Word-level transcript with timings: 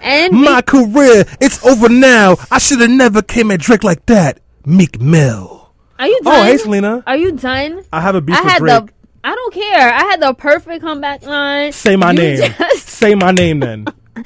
And 0.00 0.32
My 0.34 0.62
career, 0.62 1.24
it's 1.40 1.64
over 1.64 1.88
now. 1.88 2.36
I 2.50 2.58
should 2.58 2.80
have 2.80 2.90
never 2.90 3.22
came 3.22 3.50
at 3.50 3.60
Drake 3.60 3.84
like 3.84 4.04
that. 4.06 4.40
Meek 4.64 5.00
Mill. 5.00 5.72
Are 5.98 6.06
you 6.06 6.20
done? 6.22 6.34
Oh, 6.34 6.42
hey, 6.44 6.56
Selena. 6.56 7.02
Are 7.06 7.16
you 7.16 7.32
done? 7.32 7.82
I 7.92 8.00
have 8.00 8.14
a 8.14 8.20
beef 8.20 8.36
I 8.36 8.42
with 8.42 8.52
had 8.52 8.58
Drake. 8.60 8.86
the. 8.86 8.92
I 9.24 9.34
don't 9.34 9.54
care. 9.54 9.92
I 9.92 10.00
had 10.04 10.20
the 10.22 10.32
perfect 10.34 10.82
comeback 10.82 11.22
line. 11.26 11.72
Say 11.72 11.96
my 11.96 12.12
You 12.12 12.18
name. 12.18 12.54
just- 12.58 12.88
Say 12.88 13.14
my 13.14 13.32
name 13.32 13.60
then. 13.60 13.86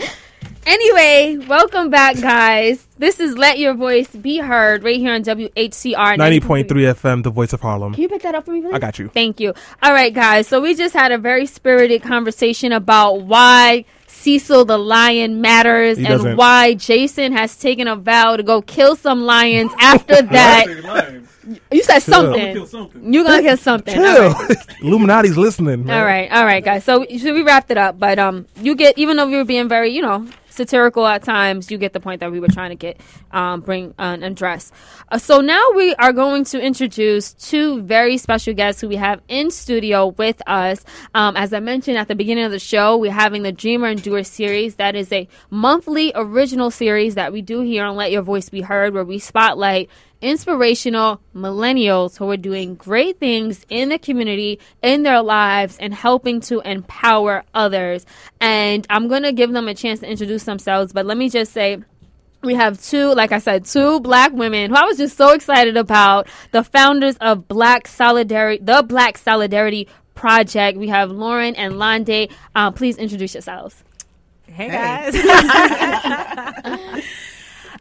Anyway, 0.64 1.44
welcome 1.48 1.90
back, 1.90 2.20
guys. 2.20 2.86
This 2.96 3.18
is 3.18 3.36
Let 3.36 3.58
Your 3.58 3.74
Voice 3.74 4.08
Be 4.14 4.38
Heard 4.38 4.84
right 4.84 4.96
here 4.96 5.12
on 5.12 5.24
WHCR 5.24 6.16
90.3 6.16 6.66
FM, 6.68 7.24
the 7.24 7.30
voice 7.30 7.52
of 7.52 7.60
Harlem. 7.60 7.94
Can 7.94 8.02
you 8.02 8.08
pick 8.08 8.22
that 8.22 8.36
up 8.36 8.44
for 8.44 8.52
me, 8.52 8.60
please? 8.60 8.72
I 8.72 8.78
got 8.78 8.96
you. 8.96 9.08
Thank 9.08 9.40
you. 9.40 9.54
All 9.82 9.92
right, 9.92 10.14
guys. 10.14 10.46
So 10.46 10.60
we 10.60 10.76
just 10.76 10.94
had 10.94 11.10
a 11.10 11.18
very 11.18 11.46
spirited 11.46 12.04
conversation 12.04 12.70
about 12.70 13.22
why 13.22 13.86
Cecil 14.22 14.64
the 14.64 14.78
lion 14.78 15.40
matters 15.40 15.98
He 15.98 16.04
and 16.06 16.14
doesn't. 16.14 16.36
why 16.36 16.74
Jason 16.74 17.32
has 17.32 17.56
taken 17.56 17.88
a 17.88 17.96
vow 17.96 18.36
to 18.36 18.42
go 18.42 18.62
kill 18.62 18.94
some 18.96 19.22
lions 19.22 19.72
after 19.80 20.22
that. 20.36 20.66
You 21.72 21.82
said 21.82 21.98
something. 22.00 22.54
Kill 22.54 22.66
something. 22.66 23.12
You're 23.12 23.24
gonna 23.24 23.42
kill 23.42 23.56
something. 23.56 23.94
Chill. 23.94 24.30
right. 24.32 24.56
Illuminati's 24.80 25.36
listening. 25.36 25.84
Man. 25.84 25.98
All 25.98 26.04
right, 26.04 26.30
all 26.30 26.44
right, 26.44 26.64
guys. 26.64 26.84
So, 26.84 27.04
so 27.18 27.34
we 27.34 27.42
wrapped 27.42 27.70
it 27.72 27.76
up, 27.78 27.98
but 27.98 28.18
um, 28.20 28.46
you 28.60 28.76
get 28.76 28.96
even 28.96 29.16
though 29.16 29.26
we 29.26 29.36
were 29.36 29.44
being 29.44 29.68
very, 29.68 29.90
you 29.90 30.02
know, 30.02 30.26
satirical 30.52 31.06
at 31.06 31.22
times, 31.22 31.70
you 31.70 31.78
get 31.78 31.92
the 31.92 32.00
point 32.00 32.20
that 32.20 32.30
we 32.30 32.40
were 32.40 32.48
trying 32.48 32.70
to 32.70 32.76
get 32.76 33.00
um 33.32 33.60
bring 33.60 33.94
uh, 33.98 34.12
and 34.12 34.24
address. 34.24 34.70
Uh, 35.10 35.18
so 35.18 35.40
now 35.40 35.64
we 35.74 35.94
are 35.96 36.12
going 36.12 36.44
to 36.44 36.60
introduce 36.60 37.32
two 37.34 37.82
very 37.82 38.18
special 38.18 38.54
guests 38.54 38.80
who 38.80 38.88
we 38.88 38.96
have 38.96 39.20
in 39.28 39.50
studio 39.50 40.08
with 40.08 40.40
us. 40.46 40.84
Um, 41.14 41.36
as 41.36 41.52
I 41.52 41.60
mentioned 41.60 41.96
at 41.96 42.08
the 42.08 42.14
beginning 42.14 42.44
of 42.44 42.52
the 42.52 42.58
show, 42.58 42.96
we're 42.96 43.12
having 43.12 43.42
the 43.42 43.52
Dreamer 43.52 43.88
and 43.88 44.02
Doer 44.02 44.24
series. 44.24 44.76
That 44.76 44.94
is 44.94 45.12
a 45.12 45.28
monthly 45.50 46.12
original 46.14 46.70
series 46.70 47.14
that 47.14 47.32
we 47.32 47.42
do 47.42 47.60
here 47.60 47.84
on 47.84 47.96
Let 47.96 48.12
Your 48.12 48.22
Voice 48.22 48.48
Be 48.48 48.60
Heard, 48.60 48.94
where 48.94 49.04
we 49.04 49.18
spotlight 49.18 49.88
inspirational 50.22 51.20
millennials 51.34 52.16
who 52.16 52.30
are 52.30 52.36
doing 52.36 52.76
great 52.76 53.18
things 53.18 53.66
in 53.68 53.90
the 53.90 53.98
community, 53.98 54.58
in 54.80 55.02
their 55.02 55.20
lives, 55.20 55.76
and 55.78 55.92
helping 55.92 56.40
to 56.40 56.60
empower 56.60 57.44
others. 57.52 58.06
And 58.40 58.86
I'm 58.88 59.08
going 59.08 59.24
to 59.24 59.32
give 59.32 59.52
them 59.52 59.68
a 59.68 59.74
chance 59.74 60.00
to 60.00 60.08
introduce 60.08 60.44
themselves, 60.44 60.92
but 60.92 61.04
let 61.04 61.18
me 61.18 61.28
just 61.28 61.52
say, 61.52 61.82
we 62.42 62.54
have 62.54 62.82
two, 62.82 63.14
like 63.14 63.30
I 63.30 63.38
said, 63.38 63.64
two 63.64 64.00
black 64.00 64.32
women 64.32 64.70
who 64.70 64.76
I 64.76 64.84
was 64.84 64.96
just 64.96 65.16
so 65.16 65.32
excited 65.32 65.76
about. 65.76 66.28
The 66.50 66.64
founders 66.64 67.16
of 67.18 67.46
Black 67.46 67.86
Solidarity, 67.86 68.64
the 68.64 68.82
Black 68.82 69.16
Solidarity 69.16 69.86
Project. 70.14 70.76
We 70.76 70.88
have 70.88 71.10
Lauren 71.10 71.54
and 71.54 71.78
Lande. 71.78 72.28
Uh, 72.54 72.70
please 72.72 72.98
introduce 72.98 73.34
yourselves. 73.34 73.82
Hey 74.46 74.68
guys. 74.68 75.14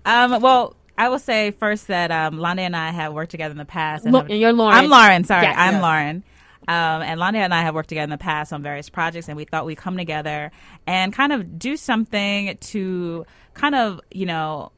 um, 0.06 0.42
well, 0.42 0.76
I 1.02 1.10
will 1.10 1.18
say 1.18 1.50
first 1.50 1.88
that 1.88 2.12
um, 2.12 2.36
Londa 2.38 2.60
and 2.60 2.76
I 2.76 2.92
have 2.92 3.12
worked 3.12 3.32
together 3.32 3.54
in 3.54 3.58
the 3.58 3.66
past. 3.66 4.06
Lo- 4.06 4.20
have- 4.22 4.30
and 4.30 4.40
you're 4.40 4.54
Lauren. 4.54 4.78
I'm 4.78 4.88
Lauren. 4.88 5.24
Sorry, 5.24 5.48
Yes. 5.48 5.56
I'm 5.58 5.74
Yes. 5.74 5.82
Lauren. 5.82 6.24
Um, 6.68 7.02
and 7.02 7.20
Londa 7.20 7.38
and 7.38 7.52
I 7.56 7.64
have 7.64 7.74
worked 7.74 7.90
together 7.90 8.04
in 8.04 8.12
the 8.12 8.20
past 8.20 8.54
on 8.54 8.62
various 8.62 8.88
projects, 8.88 9.28
and 9.28 9.36
we 9.36 9.46
thought 9.46 9.66
we'd 9.66 9.80
come 9.80 9.98
together 9.98 10.52
and 10.86 11.12
kind 11.12 11.34
of 11.34 11.58
do 11.58 11.76
something 11.76 12.56
to 12.56 13.26
kind 13.56 13.74
of, 13.74 14.00
you 14.12 14.28
know, 14.28 14.72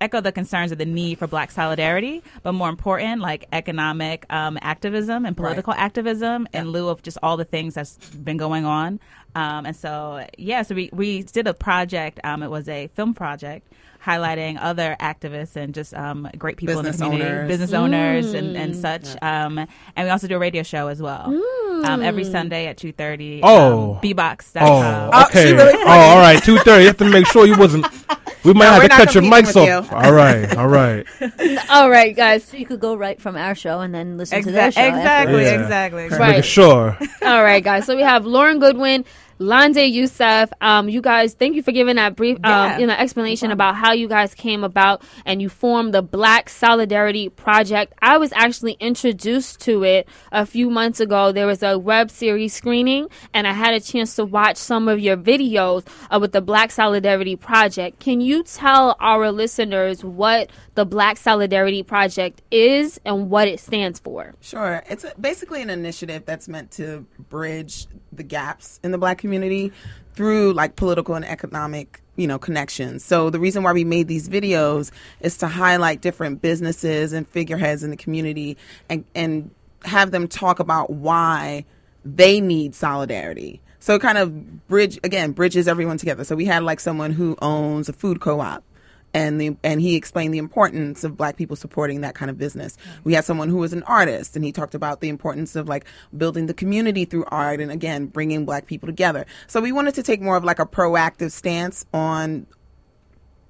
echo 0.00 0.20
the 0.20 0.32
concerns 0.32 0.72
of 0.72 0.78
the 0.78 0.84
need 0.84 1.20
for 1.20 1.28
black 1.28 1.52
solidarity, 1.52 2.24
but 2.42 2.50
more 2.50 2.68
important, 2.68 3.22
like 3.22 3.46
economic 3.52 4.26
um, 4.30 4.58
activism 4.62 5.24
and 5.24 5.36
political 5.36 5.72
activism 5.74 6.48
in 6.52 6.70
lieu 6.72 6.88
of 6.88 7.04
just 7.04 7.18
all 7.22 7.36
the 7.36 7.44
things 7.44 7.74
that's 7.74 7.96
been 8.16 8.36
going 8.36 8.64
on. 8.64 8.98
Um, 9.36 9.64
and 9.64 9.76
so, 9.76 10.26
yeah, 10.36 10.62
so 10.62 10.74
we, 10.74 10.90
we 10.92 11.22
did 11.22 11.46
a 11.46 11.54
project. 11.54 12.18
Um, 12.24 12.42
it 12.42 12.50
was 12.50 12.68
a 12.68 12.88
film 12.88 13.14
project 13.14 13.72
highlighting 14.06 14.56
other 14.60 14.96
activists 15.00 15.56
and 15.56 15.74
just 15.74 15.92
um, 15.94 16.28
great 16.38 16.56
people 16.56 16.76
Business 16.76 16.96
in 16.96 17.00
the 17.00 17.04
community, 17.06 17.30
owners. 17.36 17.48
business 17.48 17.72
owners 17.72 18.32
and, 18.34 18.56
and 18.56 18.76
such. 18.76 19.06
Um, 19.20 19.58
and 19.58 20.06
we 20.06 20.08
also 20.10 20.28
do 20.28 20.36
a 20.36 20.38
radio 20.38 20.62
show 20.62 20.86
as 20.88 21.02
well. 21.02 21.26
Um, 21.84 22.00
every 22.02 22.24
Sunday 22.24 22.66
at 22.68 22.78
2.30. 22.78 23.40
Oh. 23.42 23.94
Um, 23.96 24.00
bbox.com. 24.00 24.62
Oh, 24.64 25.10
Oh, 25.12 25.24
okay. 25.26 25.48
she 25.48 25.52
really 25.52 25.74
oh, 25.74 25.86
all 25.88 26.18
right. 26.18 26.42
Two 26.42 26.56
thirty. 26.58 26.82
You 26.82 26.86
have 26.88 26.96
to 26.98 27.10
make 27.10 27.26
sure 27.26 27.46
you 27.46 27.56
wasn't. 27.58 27.86
We 28.44 28.54
might 28.54 28.64
No, 28.66 28.72
have 28.80 28.82
to 28.82 28.88
cut 28.88 29.14
your 29.14 29.24
mics 29.24 29.48
with 29.48 29.56
off. 29.68 29.92
All 29.92 30.12
right. 30.12 30.56
All 30.56 30.68
right. 30.68 31.04
All 31.70 31.90
right, 31.90 32.14
guys. 32.16 32.44
So 32.44 32.56
you 32.56 32.64
could 32.64 32.80
go 32.80 32.94
right 32.96 33.20
from 33.20 33.36
our 33.36 33.54
show 33.54 33.80
and 33.80 33.92
then 33.94 34.16
listen 34.16 34.42
to 34.42 34.52
their 34.52 34.70
Exa- 34.70 34.74
show. 34.74 34.86
exactly, 34.96 35.42
Yeah. 35.42 35.62
exactly, 35.62 36.04
exactly. 36.04 36.26
Right. 36.36 36.44
Sure. 36.44 36.96
All 37.22 37.42
right, 37.42 37.62
guys. 37.62 37.84
So 37.86 37.96
we 37.96 38.02
have 38.02 38.24
Lauren 38.24 38.58
Goodwin, 38.60 39.04
Lande 39.38 39.76
Youssef. 39.76 40.50
Um, 40.60 40.88
you 40.88 41.00
guys, 41.00 41.34
thank 41.34 41.56
you 41.56 41.62
for 41.62 41.72
giving 41.72 41.96
that 41.96 42.16
brief, 42.16 42.38
Yeah. 42.42 42.74
um, 42.74 42.80
you 42.80 42.86
know, 42.86 42.94
explanation 42.94 43.50
about 43.50 43.74
how 43.76 43.92
you 43.92 44.08
guys 44.08 44.34
came 44.34 44.64
about 44.64 45.02
and 45.26 45.42
you 45.42 45.48
formed 45.48 45.92
the 45.92 46.02
Black 46.02 46.48
Solidarity 46.48 47.28
Project. 47.28 47.92
I 48.00 48.16
was 48.16 48.32
actually 48.32 48.72
introduced 48.80 49.60
to 49.62 49.84
it 49.84 50.08
a 50.32 50.46
few 50.46 50.70
months 50.70 51.00
ago. 51.00 51.32
There 51.32 51.46
was 51.46 51.62
a 51.62 51.78
web 51.78 52.10
series 52.10 52.54
screening, 52.54 53.08
and 53.34 53.46
I 53.46 53.52
had 53.52 53.74
a 53.74 53.80
chance 53.80 54.16
to 54.16 54.24
watch 54.24 54.56
some 54.56 54.88
of 54.88 55.00
your 55.00 55.16
videos 55.16 55.86
uh, 56.10 56.18
with 56.18 56.32
the 56.32 56.40
Black 56.40 56.70
Solidarity 56.70 57.36
Project. 57.36 57.98
Can 58.00 58.20
you 58.22 58.42
tell 58.42 58.96
our 59.00 59.30
listeners 59.30 60.02
what 60.02 60.48
the 60.76 60.86
Black 60.86 61.18
Solidarity 61.18 61.82
Project 61.82 62.40
is 62.50 62.98
and 63.04 63.28
what 63.28 63.48
it 63.48 63.60
stands 63.60 63.98
for? 64.00 64.34
Sure. 64.40 64.82
It's 64.88 65.04
a, 65.04 65.12
basically 65.20 65.60
an 65.60 65.68
initiative 65.70 66.24
that's 66.24 66.48
meant 66.48 66.70
to 66.72 67.04
bridge 67.28 67.86
the 68.12 68.22
gaps 68.22 68.80
in 68.82 68.92
the 68.92 68.98
black 68.98 69.18
community 69.18 69.25
through 70.14 70.52
like 70.54 70.76
political 70.76 71.14
and 71.14 71.24
economic, 71.24 72.00
you 72.16 72.26
know, 72.26 72.38
connections. 72.38 73.04
So 73.04 73.30
the 73.30 73.38
reason 73.38 73.62
why 73.62 73.72
we 73.72 73.84
made 73.84 74.08
these 74.08 74.28
videos 74.28 74.90
is 75.20 75.36
to 75.38 75.46
highlight 75.46 76.00
different 76.00 76.40
businesses 76.40 77.12
and 77.12 77.28
figureheads 77.28 77.84
in 77.84 77.90
the 77.90 77.96
community 77.96 78.56
and 78.88 79.04
and 79.14 79.50
have 79.84 80.10
them 80.10 80.26
talk 80.26 80.58
about 80.58 80.90
why 80.90 81.64
they 82.04 82.40
need 82.40 82.74
solidarity. 82.74 83.60
So 83.78 83.94
it 83.94 84.02
kind 84.02 84.18
of 84.18 84.66
bridge 84.66 84.98
again 85.04 85.32
bridges 85.32 85.68
everyone 85.68 85.98
together. 85.98 86.24
So 86.24 86.34
we 86.34 86.46
had 86.46 86.62
like 86.62 86.80
someone 86.80 87.12
who 87.12 87.36
owns 87.42 87.88
a 87.88 87.92
food 87.92 88.20
co-op 88.20 88.64
and 89.16 89.40
the 89.40 89.56
and 89.64 89.80
he 89.80 89.96
explained 89.96 90.34
the 90.34 90.38
importance 90.38 91.02
of 91.02 91.16
black 91.16 91.36
people 91.36 91.56
supporting 91.56 92.02
that 92.02 92.14
kind 92.14 92.30
of 92.30 92.36
business. 92.36 92.76
We 93.02 93.14
had 93.14 93.24
someone 93.24 93.48
who 93.48 93.56
was 93.56 93.72
an 93.72 93.82
artist 93.84 94.36
and 94.36 94.44
he 94.44 94.52
talked 94.52 94.74
about 94.74 95.00
the 95.00 95.08
importance 95.08 95.56
of 95.56 95.68
like 95.68 95.86
building 96.14 96.46
the 96.46 96.54
community 96.54 97.06
through 97.06 97.24
art 97.28 97.60
and 97.60 97.72
again 97.72 98.06
bringing 98.06 98.44
black 98.44 98.66
people 98.66 98.86
together. 98.86 99.24
So 99.46 99.62
we 99.62 99.72
wanted 99.72 99.94
to 99.94 100.02
take 100.02 100.20
more 100.20 100.36
of 100.36 100.44
like 100.44 100.58
a 100.58 100.66
proactive 100.66 101.32
stance 101.32 101.86
on 101.94 102.46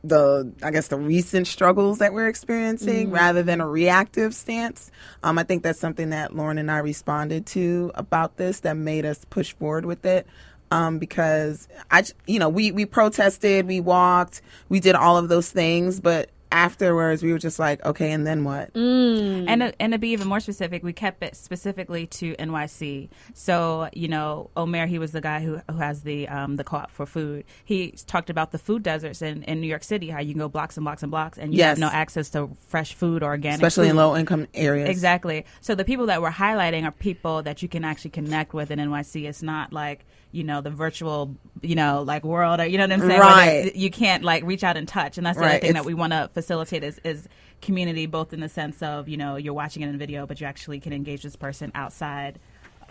the 0.04 0.52
I 0.62 0.70
guess 0.70 0.86
the 0.86 0.98
recent 0.98 1.48
struggles 1.48 1.98
that 1.98 2.12
we're 2.12 2.28
experiencing 2.28 3.10
rather 3.10 3.42
than 3.42 3.60
a 3.60 3.66
reactive 3.66 4.36
stance. 4.36 4.92
Um, 5.24 5.36
I 5.36 5.42
think 5.42 5.64
that's 5.64 5.80
something 5.80 6.10
that 6.10 6.36
Lauren 6.36 6.58
and 6.58 6.70
I 6.70 6.78
responded 6.78 7.44
to 7.46 7.90
about 7.96 8.36
this 8.36 8.60
that 8.60 8.76
made 8.76 9.04
us 9.04 9.24
push 9.30 9.52
forward 9.52 9.84
with 9.84 10.04
it. 10.04 10.28
Um, 10.70 10.98
because 10.98 11.68
I, 11.90 12.04
you 12.26 12.38
know, 12.38 12.48
we 12.48 12.72
we 12.72 12.86
protested, 12.86 13.66
we 13.66 13.80
walked, 13.80 14.42
we 14.68 14.80
did 14.80 14.96
all 14.96 15.16
of 15.16 15.28
those 15.28 15.50
things, 15.50 16.00
but 16.00 16.30
afterwards 16.56 17.22
we 17.22 17.32
were 17.32 17.38
just 17.38 17.58
like, 17.58 17.84
okay, 17.84 18.10
and 18.12 18.26
then 18.26 18.42
what? 18.44 18.74
And 18.74 19.60
to, 19.60 19.74
and 19.80 19.92
to 19.92 19.98
be 19.98 20.08
even 20.10 20.26
more 20.26 20.40
specific, 20.40 20.82
we 20.82 20.92
kept 20.92 21.22
it 21.22 21.36
specifically 21.36 22.06
to 22.18 22.34
NYC. 22.36 23.10
So 23.34 23.88
you 23.92 24.08
know, 24.08 24.50
Omer, 24.56 24.86
he 24.86 24.98
was 24.98 25.12
the 25.12 25.20
guy 25.20 25.40
who, 25.40 25.60
who 25.70 25.76
has 25.78 26.02
the 26.02 26.28
um, 26.28 26.56
the 26.56 26.64
co-op 26.64 26.90
for 26.90 27.04
food. 27.06 27.44
He 27.64 27.90
talked 28.06 28.30
about 28.30 28.52
the 28.52 28.58
food 28.58 28.82
deserts 28.82 29.20
in, 29.22 29.42
in 29.44 29.60
New 29.60 29.66
York 29.66 29.84
City, 29.84 30.08
how 30.08 30.20
you 30.20 30.32
can 30.32 30.40
go 30.40 30.48
blocks 30.48 30.76
and 30.76 30.84
blocks 30.84 31.02
and 31.02 31.10
blocks, 31.10 31.38
and 31.38 31.52
you 31.52 31.58
Yes. 31.58 31.68
have 31.70 31.78
no 31.78 31.88
access 31.88 32.30
to 32.30 32.50
fresh 32.68 32.94
food 32.94 33.22
or 33.22 33.26
organic, 33.26 33.56
Especially 33.62 33.88
in 33.88 33.96
low 33.96 34.16
income 34.16 34.46
areas. 34.54 34.88
Exactly. 34.88 35.44
So 35.60 35.74
the 35.74 35.84
people 35.84 36.06
that 36.06 36.22
we're 36.22 36.30
highlighting 36.30 36.84
are 36.84 36.90
people 36.90 37.42
that 37.42 37.62
you 37.62 37.68
can 37.68 37.84
actually 37.84 38.10
connect 38.12 38.54
with 38.54 38.70
in 38.70 38.78
NYC. 38.78 39.28
It's 39.28 39.42
not 39.42 39.72
like 39.72 40.04
you 40.32 40.44
know 40.44 40.60
the 40.60 40.70
virtual, 40.70 41.34
you 41.62 41.74
know, 41.74 42.02
like 42.02 42.24
world, 42.24 42.60
or 42.60 42.66
you 42.66 42.76
know 42.78 42.84
what 42.84 42.92
I'm 42.92 43.00
saying? 43.00 43.20
Right. 43.20 43.74
You 43.76 43.90
can't 43.90 44.22
like 44.24 44.42
reach 44.44 44.64
out 44.64 44.76
and 44.76 44.86
touch, 44.88 45.16
and 45.18 45.26
that's 45.26 45.36
the 45.38 45.42
Right. 45.44 45.50
other 45.52 45.60
thing 45.60 45.72
that 45.74 45.84
we 45.84 45.94
want 45.94 46.12
to 46.12 46.30
facilitate 46.46 46.84
is, 46.84 47.00
is 47.02 47.28
community, 47.60 48.06
both 48.06 48.32
in 48.32 48.40
the 48.40 48.48
sense 48.48 48.80
of 48.82 49.08
you 49.08 49.16
know 49.16 49.36
you're 49.36 49.54
watching 49.54 49.82
it 49.82 49.88
in 49.88 49.98
video, 49.98 50.26
but 50.26 50.40
you 50.40 50.46
actually 50.46 50.78
can 50.78 50.92
engage 50.92 51.22
this 51.22 51.36
person 51.36 51.72
outside 51.74 52.38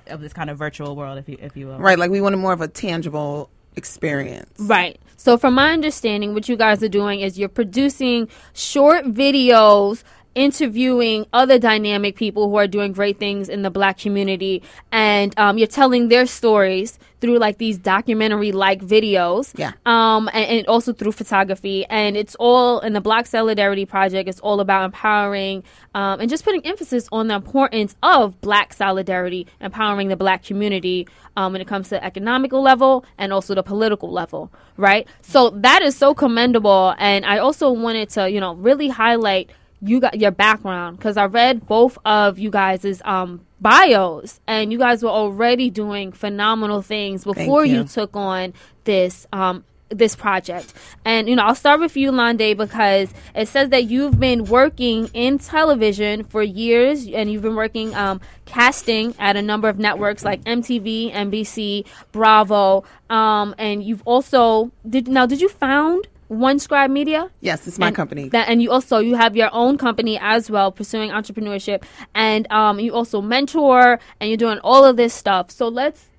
of 0.07 0.21
this 0.21 0.33
kind 0.33 0.49
of 0.49 0.57
virtual 0.57 0.95
world, 0.95 1.17
if 1.17 1.29
you 1.29 1.37
if 1.39 1.55
you 1.55 1.67
will. 1.67 1.79
Right, 1.79 1.97
like 1.97 2.11
we 2.11 2.21
wanted 2.21 2.37
more 2.37 2.53
of 2.53 2.61
a 2.61 2.67
tangible 2.67 3.49
experience. 3.75 4.59
Right. 4.59 4.99
So, 5.17 5.37
from 5.37 5.53
my 5.55 5.71
understanding, 5.71 6.33
what 6.33 6.49
you 6.49 6.57
guys 6.57 6.83
are 6.83 6.89
doing 6.89 7.21
is 7.21 7.39
you're 7.39 7.49
producing 7.49 8.27
short 8.53 9.05
videos 9.05 10.03
interviewing 10.35 11.25
other 11.33 11.57
dynamic 11.57 12.15
people 12.15 12.49
who 12.49 12.57
are 12.57 12.67
doing 12.67 12.91
great 12.91 13.17
things 13.17 13.49
in 13.49 13.61
the 13.61 13.71
black 13.71 13.97
community. 13.97 14.61
And 14.91 15.37
um, 15.39 15.57
you're 15.57 15.67
telling 15.67 16.09
their 16.09 16.25
stories 16.25 16.99
through 17.21 17.39
like 17.39 17.57
these 17.57 17.77
documentary 17.77 18.51
like 18.51 18.81
videos. 18.81 19.57
Yeah. 19.57 19.71
um 19.85 20.29
and, 20.33 20.45
and 20.45 20.67
also 20.67 20.93
through 20.93 21.13
photography. 21.13 21.85
And 21.85 22.15
it's 22.15 22.35
all 22.35 22.79
in 22.81 22.93
the 22.93 23.01
black 23.01 23.25
solidarity 23.25 23.85
project. 23.85 24.29
It's 24.29 24.39
all 24.41 24.59
about 24.59 24.83
empowering 24.85 25.63
um, 25.95 26.19
and 26.19 26.29
just 26.29 26.43
putting 26.43 26.65
emphasis 26.65 27.07
on 27.11 27.29
the 27.29 27.35
importance 27.35 27.95
of 28.03 28.39
black 28.41 28.73
solidarity 28.73 29.47
empowering 29.61 30.09
the 30.09 30.17
black 30.17 30.43
community 30.43 31.07
um, 31.37 31.53
when 31.53 31.61
it 31.61 31.67
comes 31.67 31.89
to 31.89 31.95
the 31.95 32.03
economical 32.03 32.61
level 32.61 33.05
and 33.17 33.31
also 33.33 33.55
the 33.55 33.63
political 33.63 34.11
level 34.11 34.51
right? 34.77 35.07
So 35.21 35.51
that 35.51 35.81
is 35.81 35.95
so 35.95 36.13
commendable. 36.13 36.93
And 36.97 37.25
i 37.25 37.37
also 37.37 37.71
wanted 37.71 38.09
to 38.09 38.29
you 38.29 38.39
know 38.39 38.53
really 38.55 38.89
highlight 38.89 39.49
you 39.81 39.99
got 39.99 40.19
your 40.19 40.31
background 40.31 40.97
because 40.97 41.17
I 41.17 41.25
read 41.25 41.67
both 41.67 41.97
of 42.05 42.39
you 42.39 42.49
guys' 42.49 43.01
um, 43.05 43.45
bios 43.59 44.39
and 44.47 44.71
you 44.71 44.79
guys 44.79 45.03
were 45.03 45.09
already 45.09 45.69
doing 45.69 46.11
phenomenal 46.11 46.81
things 46.81 47.23
before 47.23 47.65
you. 47.65 47.77
you. 47.77 47.83
took 47.83 48.15
on 48.15 48.53
this 48.85 49.27
um, 49.33 49.63
this 49.89 50.15
project. 50.15 50.73
And 51.03 51.29
you 51.29 51.35
know, 51.35 51.43
I'll 51.43 51.55
start 51.55 51.79
with 51.79 51.95
you, 51.95 52.11
Londe, 52.11 52.57
because 52.57 53.09
it 53.33 53.47
says 53.47 53.69
that 53.69 53.85
you've 53.85 54.19
been 54.19 54.45
working 54.45 55.09
in 55.13 55.37
television 55.37 56.23
for 56.23 56.41
years 56.41 57.07
and 57.07 57.31
you've 57.31 57.43
been 57.43 57.55
working 57.55 57.93
um, 57.95 58.21
casting 58.45 59.15
at 59.19 59.35
a 59.35 59.41
number 59.41 59.69
of 59.69 59.77
networks 59.77 60.23
like 60.23 60.43
MTV, 60.43 61.13
NBC, 61.13 61.85
Bravo, 62.11 62.83
um, 63.09 63.53
and 63.57 63.83
you've 63.83 64.01
also 64.05 64.71
did 64.87 65.07
now 65.07 65.25
did 65.25 65.41
you 65.41 65.49
found 65.49 66.07
One 66.27 66.57
Scribe 66.59 66.89
Media? 66.89 67.29
Yes, 67.41 67.67
it's 67.67 67.77
my 67.77 67.87
And 67.87 67.95
company. 67.95 68.29
That, 68.29 68.49
and 68.49 68.61
you 68.61 68.71
also 68.71 68.97
you 68.97 69.15
have 69.15 69.35
your 69.35 69.49
own 69.53 69.77
company 69.77 70.17
as 70.19 70.49
well, 70.49 70.71
pursuing 70.71 71.11
entrepreneurship, 71.11 71.83
and 72.15 72.51
um, 72.51 72.79
you 72.79 72.93
also 72.93 73.21
mentor, 73.21 73.99
and 74.19 74.29
you're 74.29 74.37
doing 74.37 74.57
all 74.63 74.83
of 74.85 74.97
this 74.97 75.13
stuff. 75.13 75.51
So 75.51 75.67
let's, 75.67 76.09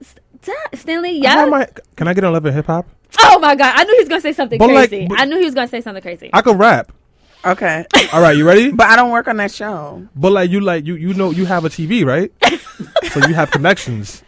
Stanley, 0.75 1.19
yeah. 1.19 1.31
have 1.35 1.49
my- 1.49 1.69
can 1.97 2.07
I 2.09 2.15
get 2.15 2.23
on 2.25 2.33
Love 2.33 2.45
and 2.47 2.55
Hip 2.55 2.67
Hop? 2.67 2.87
oh 3.21 3.39
my 3.41 3.55
god, 3.57 3.73
I 3.77 3.85
knew 3.85 3.95
he 3.95 4.01
was 4.01 4.09
gonna 4.09 4.21
say 4.21 4.33
something 4.33 4.59
But, 4.59 4.69
crazy. 4.69 5.07
but- 5.09 5.19
I 5.19 5.25
knew 5.25 5.39
he 5.39 5.45
was 5.45 5.55
gonna 5.55 5.69
say 5.69 5.81
something 5.81 6.03
crazy. 6.03 6.31
I 6.33 6.43
could 6.43 6.59
rap. 6.59 6.93
okay. 7.45 7.85
All 8.13 8.21
right, 8.21 8.37
you 8.37 8.47
ready? 8.47 8.71
but 8.73 8.87
I 8.87 8.95
don't 8.97 9.11
work 9.11 9.27
on 9.29 9.39
that 9.39 9.51
show. 9.53 10.07
But 10.15 10.33
like 10.33 10.51
you, 10.51 10.61
like 10.61 10.85
you, 10.87 10.95
you 10.97 11.15
know, 11.15 11.31
you 11.31 11.47
have 11.47 11.65
a 11.65 11.69
TV, 11.69 12.05
right? 12.05 12.31
so 13.13 13.27
you 13.27 13.35
have 13.35 13.51
connections. 13.51 14.23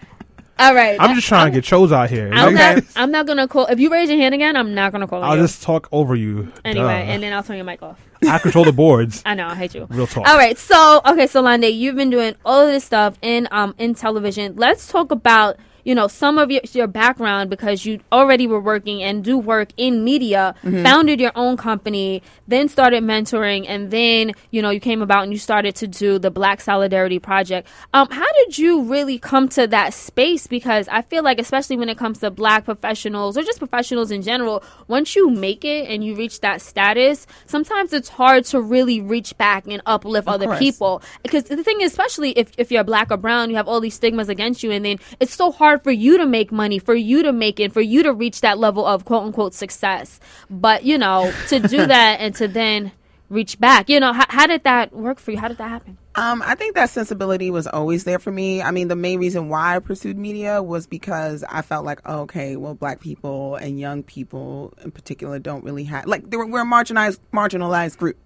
All 0.59 0.75
right, 0.75 0.97
I'm 1.01 1.15
just 1.15 1.27
trying 1.29 1.51
to 1.53 1.57
get 1.57 1.65
shows 1.65 1.93
out 1.93 2.11
here. 2.11 2.31
I'm 2.33 2.55
Like, 2.55 2.77
not. 2.77 2.85
I'm 2.97 3.11
not 3.11 3.27
gonna 3.27 3.47
call. 3.49 3.67
If 3.67 3.79
you 3.81 3.91
raise 3.91 4.09
your 4.09 4.19
hand 4.19 4.35
again, 4.35 4.57
I'm 4.57 4.75
not 4.75 4.93
gonna 4.93 5.07
call 5.07 5.23
I'll 5.23 5.37
you. 5.37 5.43
just 5.43 5.63
talk 5.63 5.89
over 5.93 6.15
you. 6.15 6.53
anyway, 6.65 6.85
Duh. 7.07 7.13
and 7.13 7.23
then 7.23 7.33
I'll 7.33 7.43
turn 7.43 7.57
your 7.57 7.65
mic 7.65 7.83
off. 7.83 7.99
I 8.29 8.39
control 8.39 8.65
the 8.65 8.73
boards. 8.73 9.23
I 9.27 9.35
know. 9.35 9.47
I 9.47 9.55
hate 9.55 9.75
you. 9.75 9.87
Real 9.91 10.07
talk. 10.07 10.27
All 10.27 10.37
right. 10.37 10.59
So, 10.59 11.01
okay. 11.07 11.27
So, 11.29 11.41
Lande, 11.41 11.67
you've 11.67 11.95
been 11.97 12.11
doing 12.11 12.35
all 12.45 12.67
of 12.67 12.73
this 12.73 12.85
stuff 12.85 13.17
in 13.23 13.47
um 13.51 13.75
in 13.79 13.95
television. 13.95 14.55
Let's 14.57 14.89
talk 14.89 15.11
about 15.13 15.57
you 15.88 15.94
know 15.94 16.06
some 16.06 16.37
of 16.37 16.50
your 16.50 16.61
your 16.73 16.87
background 16.87 17.49
because 17.49 17.87
you 17.87 17.99
already 18.12 18.46
were 18.46 18.61
working 18.61 19.02
and 19.02 19.25
do 19.25 19.38
work 19.38 19.70
in 19.79 20.05
media. 20.05 20.55
Founded 20.82 21.19
your 21.19 21.32
own 21.35 21.56
company, 21.56 22.23
then 22.46 22.69
started 22.69 23.02
mentoring, 23.02 23.64
and 23.67 23.90
then 23.90 24.32
you 24.50 24.61
know 24.61 24.69
you 24.69 24.81
came 24.81 25.00
about 25.00 25.23
and 25.23 25.32
you 25.32 25.38
started 25.38 25.75
to 25.76 25.88
do 25.88 26.19
the 26.19 26.31
Black 26.31 26.61
Solidarity 26.61 27.19
Project. 27.19 27.67
Um, 27.94 28.06
how 28.11 28.31
did 28.35 28.58
you 28.58 28.82
really 28.82 29.19
come 29.19 29.49
to 29.50 29.67
that 29.69 29.94
space? 29.94 30.46
Because 30.46 30.88
I 30.88 31.00
feel 31.00 31.23
like, 31.23 31.38
especially 31.38 31.79
when 31.79 31.88
it 31.88 31.96
comes 31.96 32.19
to 32.19 32.31
Black 32.31 32.67
professionals 32.67 33.38
or 33.38 33.43
just 33.43 33.58
professionals 33.58 34.11
in 34.11 34.20
general, 34.20 34.62
once 34.88 35.17
you 35.17 35.31
make 35.31 35.64
it 35.64 35.88
and 35.88 36.05
you 36.05 36.14
reach 36.14 36.40
that 36.40 36.61
status, 36.61 37.26
sometimes 37.46 37.94
it's 37.94 38.11
hard 38.11 38.44
to 38.46 38.61
really 38.61 39.00
reach 39.00 39.35
back 39.38 39.67
and 39.67 39.81
uplift 39.87 40.29
other 40.29 40.46
course. 40.46 40.58
people. 40.58 41.02
Because 41.23 41.44
the 41.44 41.64
thing 41.64 41.81
is, 41.81 41.93
especially 41.93 42.32
if, 42.32 42.52
if 42.58 42.70
you're 42.70 42.85
black 42.85 43.11
or 43.11 43.17
brown, 43.17 43.49
you 43.49 43.56
have 43.56 43.69
all 43.69 43.81
these 43.81 43.94
stigmas 43.94 44.29
against 44.29 44.62
you, 44.62 44.70
and 44.70 44.85
then 44.85 44.99
it's 45.19 45.32
so 45.32 45.50
hard 45.50 45.78
for 45.83 45.91
you 45.91 46.19
to 46.19 46.27
make 46.27 46.53
money, 46.53 46.79
for 46.79 46.95
you 46.95 47.23
to 47.23 47.33
make 47.33 47.61
it, 47.61 47.73
for 47.73 47.81
you 47.81 48.03
to 48.03 48.13
reach 48.13 48.41
that 48.41 48.59
level 48.59 48.87
of 48.87 49.05
quote 49.05 49.25
unquote 49.25 49.55
success. 49.55 50.21
But, 50.51 50.85
you 50.85 50.99
know, 50.99 51.33
to 51.49 51.61
do 51.61 51.87
that 51.87 52.21
and 52.21 52.35
to 52.37 52.49
then 52.49 52.93
reach 53.31 53.59
back, 53.61 53.89
you 53.89 54.01
know, 54.01 54.13
how, 54.13 54.25
how 54.29 54.47
did 54.47 54.65
that 54.65 54.93
work 54.93 55.19
for 55.19 55.31
you? 55.31 55.39
How 55.39 55.49
did 55.49 55.59
that 55.59 55.69
happen? 55.69 55.99
Um, 56.15 56.43
I 56.45 56.57
think 56.57 56.75
that 56.75 56.91
sensibility 56.91 57.51
was 57.51 57.69
always 57.69 58.03
there 58.03 58.19
for 58.19 58.33
me. 58.33 58.61
I 58.61 58.73
mean, 58.73 58.89
the 58.89 58.97
main 58.97 59.21
reason 59.21 59.49
why 59.49 59.77
I 59.77 59.79
pursued 59.79 60.19
media 60.19 60.63
was 60.63 60.87
because 60.87 61.45
I 61.49 61.63
felt 61.63 61.85
like, 61.85 62.01
oh, 62.07 62.23
okay, 62.23 62.57
well, 62.57 62.75
black 62.75 63.01
people 63.01 63.55
and 63.55 63.79
young 63.79 64.03
people 64.03 64.75
in 64.83 64.91
particular 64.91 65.39
don't 65.39 65.63
really 65.63 65.85
have 65.85 66.07
like 66.07 66.29
they 66.29 66.37
were, 66.37 66.47
we're 66.47 66.63
a 66.63 66.67
marginalized 66.67 67.21
marginalized 67.33 67.99
group, 67.99 68.17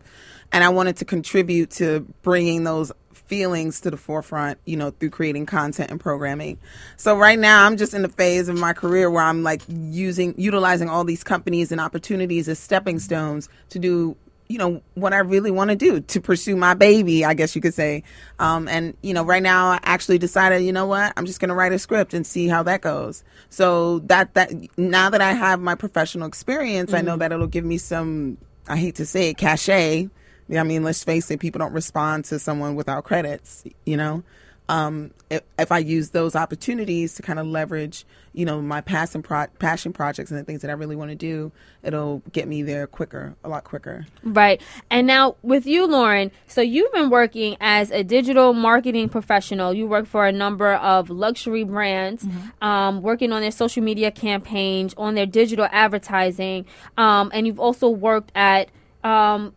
and 0.52 0.64
I 0.64 0.70
wanted 0.70 0.96
to 0.98 1.04
contribute 1.04 1.70
to 1.72 2.00
bringing 2.22 2.64
those 2.64 2.92
feelings 3.32 3.80
to 3.80 3.90
the 3.90 3.96
forefront, 3.96 4.58
you 4.66 4.76
know, 4.76 4.90
through 4.90 5.08
creating 5.08 5.46
content 5.46 5.90
and 5.90 5.98
programming. 5.98 6.58
So 6.98 7.16
right 7.16 7.38
now, 7.38 7.64
I'm 7.64 7.78
just 7.78 7.94
in 7.94 8.02
the 8.02 8.10
phase 8.10 8.46
of 8.46 8.58
my 8.58 8.74
career 8.74 9.10
where 9.10 9.22
I'm 9.22 9.42
like 9.42 9.62
using 9.68 10.34
utilizing 10.36 10.90
all 10.90 11.02
these 11.02 11.24
companies 11.24 11.72
and 11.72 11.80
opportunities 11.80 12.46
as 12.46 12.58
stepping 12.58 12.98
stones 12.98 13.48
to 13.70 13.78
do 13.78 14.18
you 14.48 14.58
know 14.58 14.82
what 14.96 15.14
I 15.14 15.20
really 15.20 15.50
want 15.50 15.70
to 15.70 15.76
do 15.76 16.00
to 16.00 16.20
pursue 16.20 16.56
my 16.56 16.74
baby, 16.74 17.24
I 17.24 17.32
guess 17.32 17.56
you 17.56 17.62
could 17.62 17.72
say. 17.72 18.02
Um, 18.38 18.68
and 18.68 18.94
you 19.00 19.14
know, 19.14 19.24
right 19.24 19.42
now 19.42 19.68
I 19.68 19.80
actually 19.82 20.18
decided, 20.18 20.62
you 20.62 20.72
know 20.74 20.84
what, 20.84 21.14
I'm 21.16 21.24
just 21.24 21.40
going 21.40 21.48
to 21.48 21.54
write 21.54 21.72
a 21.72 21.78
script 21.78 22.12
and 22.12 22.26
see 22.26 22.48
how 22.48 22.62
that 22.64 22.82
goes. 22.82 23.24
So 23.48 24.00
that 24.00 24.34
that 24.34 24.52
now 24.76 25.08
that 25.08 25.22
I 25.22 25.32
have 25.32 25.58
my 25.58 25.74
professional 25.74 26.28
experience, 26.28 26.92
I 26.92 27.00
know 27.00 27.16
that 27.16 27.32
it'll 27.32 27.46
give 27.46 27.64
me 27.64 27.78
some. 27.78 28.36
I 28.68 28.76
hate 28.76 28.96
to 28.96 29.06
say 29.06 29.30
it, 29.30 29.38
cachet. 29.38 30.10
Yeah, 30.48 30.60
I 30.60 30.64
mean, 30.64 30.82
let's 30.82 31.02
face 31.04 31.30
it, 31.30 31.40
people 31.40 31.58
don't 31.58 31.72
respond 31.72 32.24
to 32.26 32.38
someone 32.38 32.74
without 32.74 33.04
credits. 33.04 33.64
You 33.86 33.96
know, 33.96 34.22
um, 34.68 35.10
if, 35.28 35.42
if 35.58 35.72
I 35.72 35.78
use 35.78 36.10
those 36.10 36.36
opportunities 36.36 37.14
to 37.14 37.22
kind 37.22 37.38
of 37.38 37.46
leverage, 37.46 38.04
you 38.32 38.46
know, 38.46 38.62
my 38.62 38.80
passion 38.80 39.22
pro- 39.22 39.48
passion 39.58 39.92
projects 39.92 40.30
and 40.30 40.40
the 40.40 40.44
things 40.44 40.62
that 40.62 40.70
I 40.70 40.74
really 40.74 40.96
want 40.96 41.10
to 41.10 41.14
do, 41.14 41.52
it'll 41.82 42.22
get 42.32 42.48
me 42.48 42.62
there 42.62 42.86
quicker, 42.86 43.34
a 43.44 43.48
lot 43.48 43.64
quicker. 43.64 44.06
Right. 44.22 44.62
And 44.90 45.06
now 45.06 45.36
with 45.42 45.66
you, 45.66 45.86
Lauren, 45.86 46.30
so 46.46 46.62
you've 46.62 46.92
been 46.92 47.10
working 47.10 47.56
as 47.60 47.90
a 47.90 48.02
digital 48.02 48.52
marketing 48.54 49.08
professional. 49.08 49.74
You 49.74 49.86
work 49.86 50.06
for 50.06 50.26
a 50.26 50.32
number 50.32 50.74
of 50.74 51.10
luxury 51.10 51.64
brands, 51.64 52.24
um, 52.62 53.02
working 53.02 53.32
on 53.32 53.42
their 53.42 53.50
social 53.50 53.82
media 53.82 54.10
campaigns, 54.10 54.94
on 54.96 55.14
their 55.14 55.26
digital 55.26 55.68
advertising. 55.70 56.66
Um, 56.96 57.30
and 57.34 57.46
you've 57.46 57.60
also 57.60 57.88
worked 57.88 58.32
at, 58.34 58.70
um, 59.04 59.54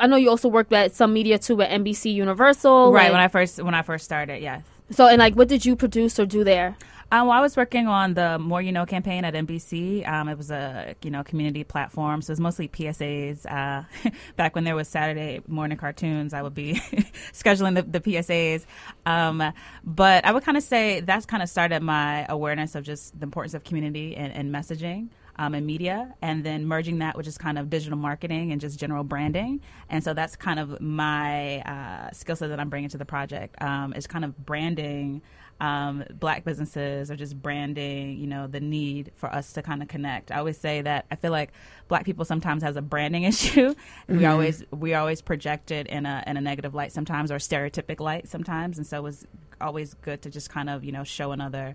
I 0.00 0.06
know 0.06 0.16
you 0.16 0.30
also 0.30 0.48
worked 0.48 0.72
at 0.72 0.94
some 0.94 1.12
media 1.12 1.38
too 1.38 1.60
at 1.62 1.70
NBC 1.70 2.12
Universal. 2.14 2.92
right 2.92 3.04
like- 3.04 3.12
when 3.12 3.20
I 3.20 3.28
first 3.28 3.62
when 3.62 3.74
I 3.74 3.82
first 3.82 4.04
started. 4.04 4.42
Yes. 4.42 4.62
so, 4.90 5.06
and 5.06 5.18
like, 5.18 5.34
what 5.34 5.48
did 5.48 5.64
you 5.66 5.76
produce 5.76 6.18
or 6.18 6.26
do 6.26 6.44
there? 6.44 6.76
Um, 7.12 7.28
well, 7.28 7.38
I 7.38 7.40
was 7.40 7.56
working 7.56 7.86
on 7.86 8.14
the 8.14 8.36
More 8.36 8.60
You 8.60 8.72
Know 8.72 8.84
campaign 8.84 9.24
at 9.24 9.32
NBC. 9.34 10.08
Um, 10.08 10.28
it 10.28 10.36
was 10.36 10.50
a 10.50 10.96
you 11.02 11.10
know 11.12 11.22
community 11.22 11.62
platform, 11.62 12.20
so 12.20 12.30
it 12.30 12.32
was 12.32 12.40
mostly 12.40 12.66
PSAs. 12.66 13.46
Uh, 13.46 13.84
back 14.36 14.56
when 14.56 14.64
there 14.64 14.74
was 14.74 14.88
Saturday 14.88 15.40
morning 15.46 15.78
cartoons, 15.78 16.34
I 16.34 16.42
would 16.42 16.54
be 16.54 16.74
scheduling 17.32 17.76
the, 17.76 17.82
the 17.82 18.00
PSAs. 18.00 18.66
Um, 19.06 19.52
but 19.84 20.24
I 20.24 20.32
would 20.32 20.42
kind 20.42 20.56
of 20.56 20.64
say 20.64 20.98
that's 21.00 21.26
kind 21.26 21.44
of 21.44 21.48
started 21.48 21.80
my 21.80 22.26
awareness 22.28 22.74
of 22.74 22.82
just 22.82 23.16
the 23.20 23.22
importance 23.24 23.54
of 23.54 23.62
community 23.62 24.16
and, 24.16 24.32
and 24.32 24.52
messaging. 24.52 25.08
Um, 25.38 25.54
and 25.54 25.66
media, 25.66 26.14
and 26.22 26.44
then 26.44 26.64
merging 26.64 27.00
that 27.00 27.14
with 27.14 27.26
just 27.26 27.38
kind 27.38 27.58
of 27.58 27.68
digital 27.68 27.98
marketing 27.98 28.52
and 28.52 28.60
just 28.60 28.78
general 28.78 29.04
branding. 29.04 29.60
And 29.90 30.02
so 30.02 30.14
that's 30.14 30.34
kind 30.34 30.58
of 30.58 30.80
my 30.80 31.60
uh, 31.60 32.10
skill 32.12 32.36
set 32.36 32.48
that 32.48 32.58
I'm 32.58 32.70
bringing 32.70 32.88
to 32.88 32.96
the 32.96 33.04
project 33.04 33.60
um, 33.60 33.92
is 33.92 34.06
kind 34.06 34.24
of 34.24 34.46
branding 34.46 35.20
um, 35.60 36.04
black 36.12 36.44
businesses 36.44 37.10
or 37.10 37.16
just 37.16 37.40
branding, 37.40 38.18
you 38.18 38.26
know, 38.26 38.46
the 38.46 38.60
need 38.60 39.12
for 39.16 39.32
us 39.32 39.52
to 39.54 39.62
kind 39.62 39.82
of 39.82 39.88
connect. 39.88 40.30
I 40.30 40.38
always 40.38 40.58
say 40.58 40.82
that 40.82 41.06
I 41.10 41.16
feel 41.16 41.30
like 41.30 41.52
black 41.88 42.04
people 42.04 42.24
sometimes 42.24 42.62
has 42.62 42.76
a 42.76 42.82
branding 42.82 43.22
issue. 43.24 43.74
We 44.08 44.26
always 44.26 44.64
we 44.70 44.94
always 44.94 45.22
project 45.22 45.70
it 45.70 45.86
in 45.86 46.06
a 46.06 46.22
in 46.26 46.36
a 46.36 46.40
negative 46.40 46.74
light 46.74 46.92
sometimes 46.92 47.30
or 47.30 47.36
stereotypic 47.36 48.00
light 48.00 48.28
sometimes, 48.28 48.78
and 48.78 48.86
so 48.86 48.98
it 48.98 49.02
was 49.02 49.26
always 49.60 49.94
good 49.94 50.20
to 50.22 50.30
just 50.30 50.50
kind 50.50 50.68
of 50.68 50.84
you 50.84 50.92
know 50.92 51.04
show 51.04 51.32
another 51.32 51.74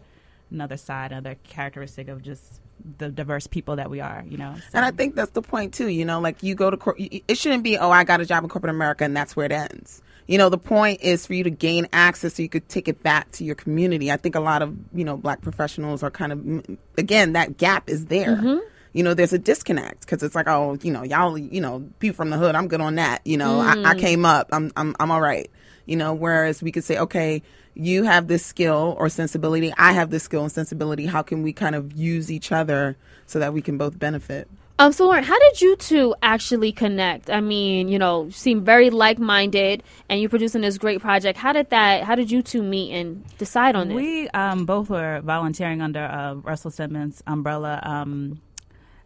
another 0.51 0.77
side, 0.77 1.11
another 1.11 1.35
characteristic 1.43 2.07
of 2.07 2.21
just 2.21 2.61
the 2.97 3.09
diverse 3.09 3.47
people 3.47 3.75
that 3.75 3.89
we 3.89 3.99
are. 3.99 4.23
You 4.27 4.37
know, 4.37 4.55
so. 4.55 4.77
And 4.77 4.85
I 4.85 4.91
think 4.91 5.15
that's 5.15 5.31
the 5.31 5.41
point 5.41 5.73
too. 5.73 5.87
You 5.87 6.05
know, 6.05 6.19
like 6.19 6.43
you 6.43 6.55
go 6.55 6.69
to 6.69 6.77
cor- 6.77 6.95
it 6.97 7.37
shouldn't 7.37 7.63
be 7.63 7.77
oh 7.77 7.91
I 7.91 8.03
got 8.03 8.21
a 8.21 8.25
job 8.25 8.43
in 8.43 8.49
corporate 8.49 8.73
America 8.73 9.03
and 9.03 9.15
that's 9.15 9.35
where 9.35 9.45
it 9.45 9.51
ends. 9.51 10.01
You 10.27 10.37
know, 10.37 10.49
the 10.49 10.57
point 10.57 11.01
is 11.01 11.25
for 11.25 11.33
you 11.33 11.43
to 11.43 11.49
gain 11.49 11.87
access 11.91 12.35
so 12.35 12.43
you 12.43 12.49
could 12.49 12.69
take 12.69 12.87
it 12.87 13.03
back 13.03 13.31
to 13.33 13.43
your 13.43 13.55
community. 13.55 14.11
I 14.11 14.17
think 14.17 14.35
a 14.35 14.39
lot 14.39 14.61
of 14.61 14.75
you 14.93 15.03
know 15.03 15.17
black 15.17 15.41
professionals 15.41 16.03
are 16.03 16.11
kind 16.11 16.31
of 16.31 16.77
again 16.97 17.33
that 17.33 17.57
gap 17.57 17.89
is 17.89 18.05
there. 18.05 18.37
Mm-hmm. 18.37 18.59
You 18.93 19.03
know, 19.03 19.13
there's 19.13 19.31
a 19.31 19.39
disconnect 19.39 20.01
because 20.01 20.21
it's 20.21 20.35
like, 20.35 20.49
oh, 20.49 20.77
you 20.81 20.91
know, 20.91 21.03
y'all, 21.03 21.37
you 21.37 21.61
know, 21.61 21.87
people 21.99 22.15
from 22.15 22.29
the 22.29 22.37
hood, 22.37 22.55
I'm 22.55 22.67
good 22.67 22.81
on 22.81 22.95
that. 22.95 23.21
You 23.25 23.37
know, 23.37 23.61
I, 23.61 23.71
I 23.71 23.93
mm. 23.93 23.99
came 23.99 24.25
up, 24.25 24.49
I'm, 24.51 24.69
I'm, 24.75 24.97
I'm 24.99 25.11
all 25.11 25.21
right. 25.21 25.49
You 25.85 25.95
know, 25.95 26.13
whereas 26.13 26.61
we 26.61 26.73
could 26.73 26.83
say, 26.83 26.97
okay, 26.97 27.41
you 27.73 28.03
have 28.03 28.27
this 28.27 28.45
skill 28.45 28.95
or 28.99 29.09
sensibility, 29.09 29.73
I 29.77 29.93
have 29.93 30.09
this 30.09 30.23
skill 30.23 30.43
and 30.43 30.51
sensibility. 30.51 31.05
How 31.05 31.21
can 31.21 31.43
we 31.43 31.53
kind 31.53 31.75
of 31.75 31.93
use 31.93 32.31
each 32.31 32.51
other 32.51 32.97
so 33.25 33.39
that 33.39 33.53
we 33.53 33.61
can 33.61 33.77
both 33.77 33.97
benefit? 33.97 34.47
Um, 34.79 34.91
so 34.91 35.05
Lauren, 35.05 35.23
how 35.23 35.37
did 35.37 35.61
you 35.61 35.75
two 35.75 36.15
actually 36.23 36.71
connect? 36.71 37.29
I 37.29 37.39
mean, 37.39 37.87
you 37.87 37.99
know, 37.99 38.25
you 38.25 38.31
seem 38.31 38.63
very 38.63 38.89
like-minded, 38.89 39.83
and 40.09 40.19
you're 40.19 40.29
producing 40.29 40.61
this 40.61 40.79
great 40.79 41.01
project. 41.01 41.37
How 41.37 41.53
did 41.53 41.69
that? 41.69 42.03
How 42.03 42.15
did 42.15 42.31
you 42.31 42.41
two 42.41 42.63
meet 42.63 42.91
and 42.91 43.23
decide 43.37 43.75
on 43.75 43.89
this? 43.89 43.95
We 43.95 44.27
um, 44.29 44.65
both 44.65 44.89
were 44.89 45.21
volunteering 45.23 45.81
under 45.81 46.03
uh, 46.03 46.33
Russell 46.35 46.71
Simmons' 46.71 47.21
umbrella. 47.27 47.79
Um, 47.83 48.41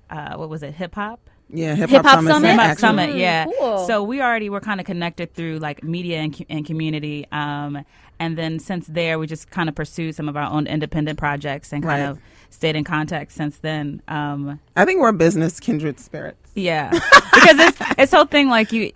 uh, 0.09 0.37
what 0.37 0.49
was 0.49 0.63
it? 0.63 0.75
Hip 0.75 0.95
hop. 0.95 1.29
Yeah, 1.55 1.75
hip 1.75 1.89
Hip 1.89 2.01
hop 2.03 2.05
Hop 2.05 2.15
summit. 2.19 2.31
Summit? 2.33 2.47
Hip 2.51 2.59
Hop 2.59 2.69
Action. 2.69 2.79
Summit, 2.87 3.09
Mm, 3.11 3.19
yeah. 3.19 3.45
cool. 3.59 3.87
So 3.87 4.03
we 4.03 4.21
already 4.21 4.49
were 4.49 4.59
kind 4.61 4.79
of 4.79 4.85
connected 4.85 5.33
through 5.33 5.59
like 5.59 5.83
media 5.83 6.17
and, 6.19 6.37
co- 6.37 6.45
and 6.49 6.65
community. 6.65 7.25
Um, 7.31 7.83
and 8.19 8.37
then 8.37 8.59
since 8.59 8.87
there, 8.87 9.19
we 9.19 9.27
just 9.27 9.49
kind 9.51 9.67
of 9.69 9.75
pursued 9.75 10.15
some 10.15 10.29
of 10.29 10.37
our 10.37 10.49
own 10.51 10.67
independent 10.67 11.19
projects 11.19 11.73
and 11.73 11.83
kind 11.83 12.01
Right. 12.03 12.09
of 12.11 12.19
stayed 12.49 12.75
in 12.75 12.83
contact 12.83 13.31
since 13.33 13.57
then. 13.57 14.01
Um, 14.07 14.59
I 14.75 14.85
think 14.85 15.01
we're 15.01 15.11
business 15.11 15.59
kindred 15.59 15.99
spirits. 15.99 16.49
yeah, 16.55 16.89
because 16.91 17.59
it's 17.59 17.77
it's 17.97 18.11
whole 18.13 18.25
thing 18.25 18.47
like 18.47 18.71
you 18.71 18.91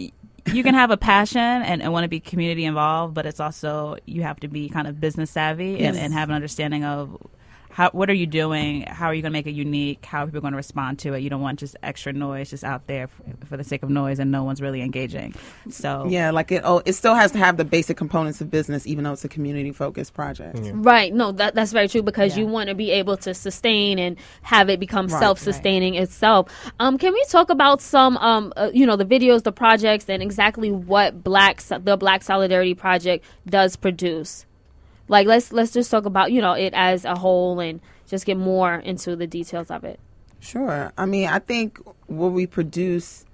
you 0.54 0.64
can 0.64 0.74
have 0.74 0.90
a 0.90 0.98
passion 0.98 1.40
and, 1.42 1.82
and 1.84 1.92
want 1.92 2.06
to 2.06 2.08
be 2.08 2.20
community 2.22 2.64
involved, 2.66 3.14
but 3.14 3.26
it's 3.26 3.40
also 3.42 3.98
you 4.06 4.24
have 4.24 4.40
to 4.40 4.48
be 4.48 4.68
kind 4.70 4.88
of 4.88 5.00
business 5.00 5.30
savvy 5.32 5.72
Yes. 5.80 5.90
and, 5.96 5.98
and 6.06 6.14
have 6.14 6.30
an 6.30 6.36
understanding 6.36 6.84
of 6.86 7.16
how 7.70 7.90
what 7.92 8.10
are 8.10 8.14
you 8.14 8.26
doing, 8.28 8.82
how 8.84 9.08
are 9.08 9.14
you 9.14 9.22
going 9.22 9.32
to 9.32 9.38
make 9.38 9.48
it 9.48 9.52
unique, 9.52 10.04
how 10.06 10.24
are 10.24 10.26
people 10.26 10.42
going 10.42 10.54
to 10.54 10.58
respond 10.58 11.00
to 11.00 11.14
it. 11.14 11.20
You 11.20 11.30
don't 11.30 11.42
want 11.42 11.60
just 11.60 11.76
extra 11.84 12.12
noise 12.14 12.50
just 12.50 12.64
out 12.64 12.88
there 12.88 13.08
for, 13.08 13.24
for 13.46 13.58
the 13.58 13.64
sake 13.64 13.84
of 13.84 13.90
noise 13.90 14.20
and 14.20 14.32
no 14.32 14.44
one's 14.44 14.62
really 14.62 14.82
engaging. 14.82 15.36
So 15.70 16.08
Yeah, 16.10 16.32
like 16.32 16.52
it. 16.52 16.62
Oh, 16.66 16.82
it 16.86 16.94
still 16.94 17.16
has 17.16 17.32
to 17.32 17.38
have 17.38 17.58
the 17.58 17.66
basic 17.66 17.96
components 17.98 18.42
of 18.42 18.50
business, 18.50 18.88
even 18.88 19.04
though 19.04 19.14
it's 19.14 19.24
a 19.24 19.30
community 19.30 19.72
focused 19.72 20.14
project. 20.14 20.60
Right. 20.74 21.14
No, 21.14 21.32
that 21.34 21.56
that's 21.56 21.72
very 21.72 21.88
true 21.88 22.02
because 22.02 22.36
Yeah. 22.36 22.44
you 22.44 22.48
want 22.48 22.70
to 22.70 22.76
be 22.76 22.92
able 22.92 23.18
to 23.18 23.34
sustain 23.34 24.00
and 24.00 24.18
have 24.42 24.70
it 24.70 24.80
become 24.80 25.08
Right, 25.08 25.20
self-sustaining 25.20 25.96
itself. 25.96 26.50
Um, 26.80 26.98
can 26.98 27.14
we 27.14 27.24
talk 27.30 27.50
about 27.50 27.82
some, 27.82 28.18
um, 28.18 28.52
uh, 28.58 28.72
you 28.74 28.86
know, 28.86 28.96
the 28.96 29.06
videos, 29.06 29.44
the 29.44 29.52
projects, 29.52 30.10
and 30.10 30.22
exactly 30.24 30.72
what 30.72 31.24
Black 31.24 31.62
the 31.62 31.98
Black 31.98 32.24
Solidarity 32.24 32.74
Project 32.74 33.24
does 33.48 33.76
produce? 33.76 34.46
Like, 35.10 35.28
let's 35.28 35.52
let's 35.52 35.72
just 35.72 35.92
talk 35.92 36.06
about 36.06 36.32
you 36.32 36.40
know 36.42 36.54
it 36.54 36.74
as 36.74 37.04
a 37.04 37.16
whole 37.16 37.60
and 37.60 37.82
just 38.08 38.26
get 38.26 38.38
more 38.38 38.76
into 38.76 39.16
the 39.16 39.28
details 39.28 39.70
of 39.70 39.84
it. 39.84 40.00
Sure. 40.40 40.92
I 40.98 41.06
mean, 41.06 41.28
I 41.28 41.40
think 41.40 41.80
what 42.08 42.32
we 42.32 42.48
produce, 42.48 43.26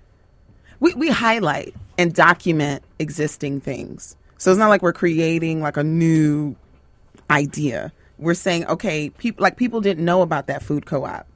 we, 0.79 0.93
we 0.95 1.09
highlight 1.09 1.75
and 1.97 2.13
document 2.13 2.83
existing 2.97 3.61
things. 3.61 4.15
So 4.37 4.51
it's 4.51 4.57
not 4.57 4.69
like 4.69 4.81
we're 4.81 4.93
creating 4.93 5.61
like 5.61 5.77
a 5.77 5.83
new 5.83 6.55
idea. 7.29 7.93
We're 8.17 8.33
saying, 8.33 8.65
okay, 8.67 9.09
people 9.11 9.43
like 9.43 9.57
people 9.57 9.81
didn't 9.81 10.03
know 10.03 10.21
about 10.21 10.47
that 10.47 10.63
food 10.63 10.85
co-op, 10.85 11.27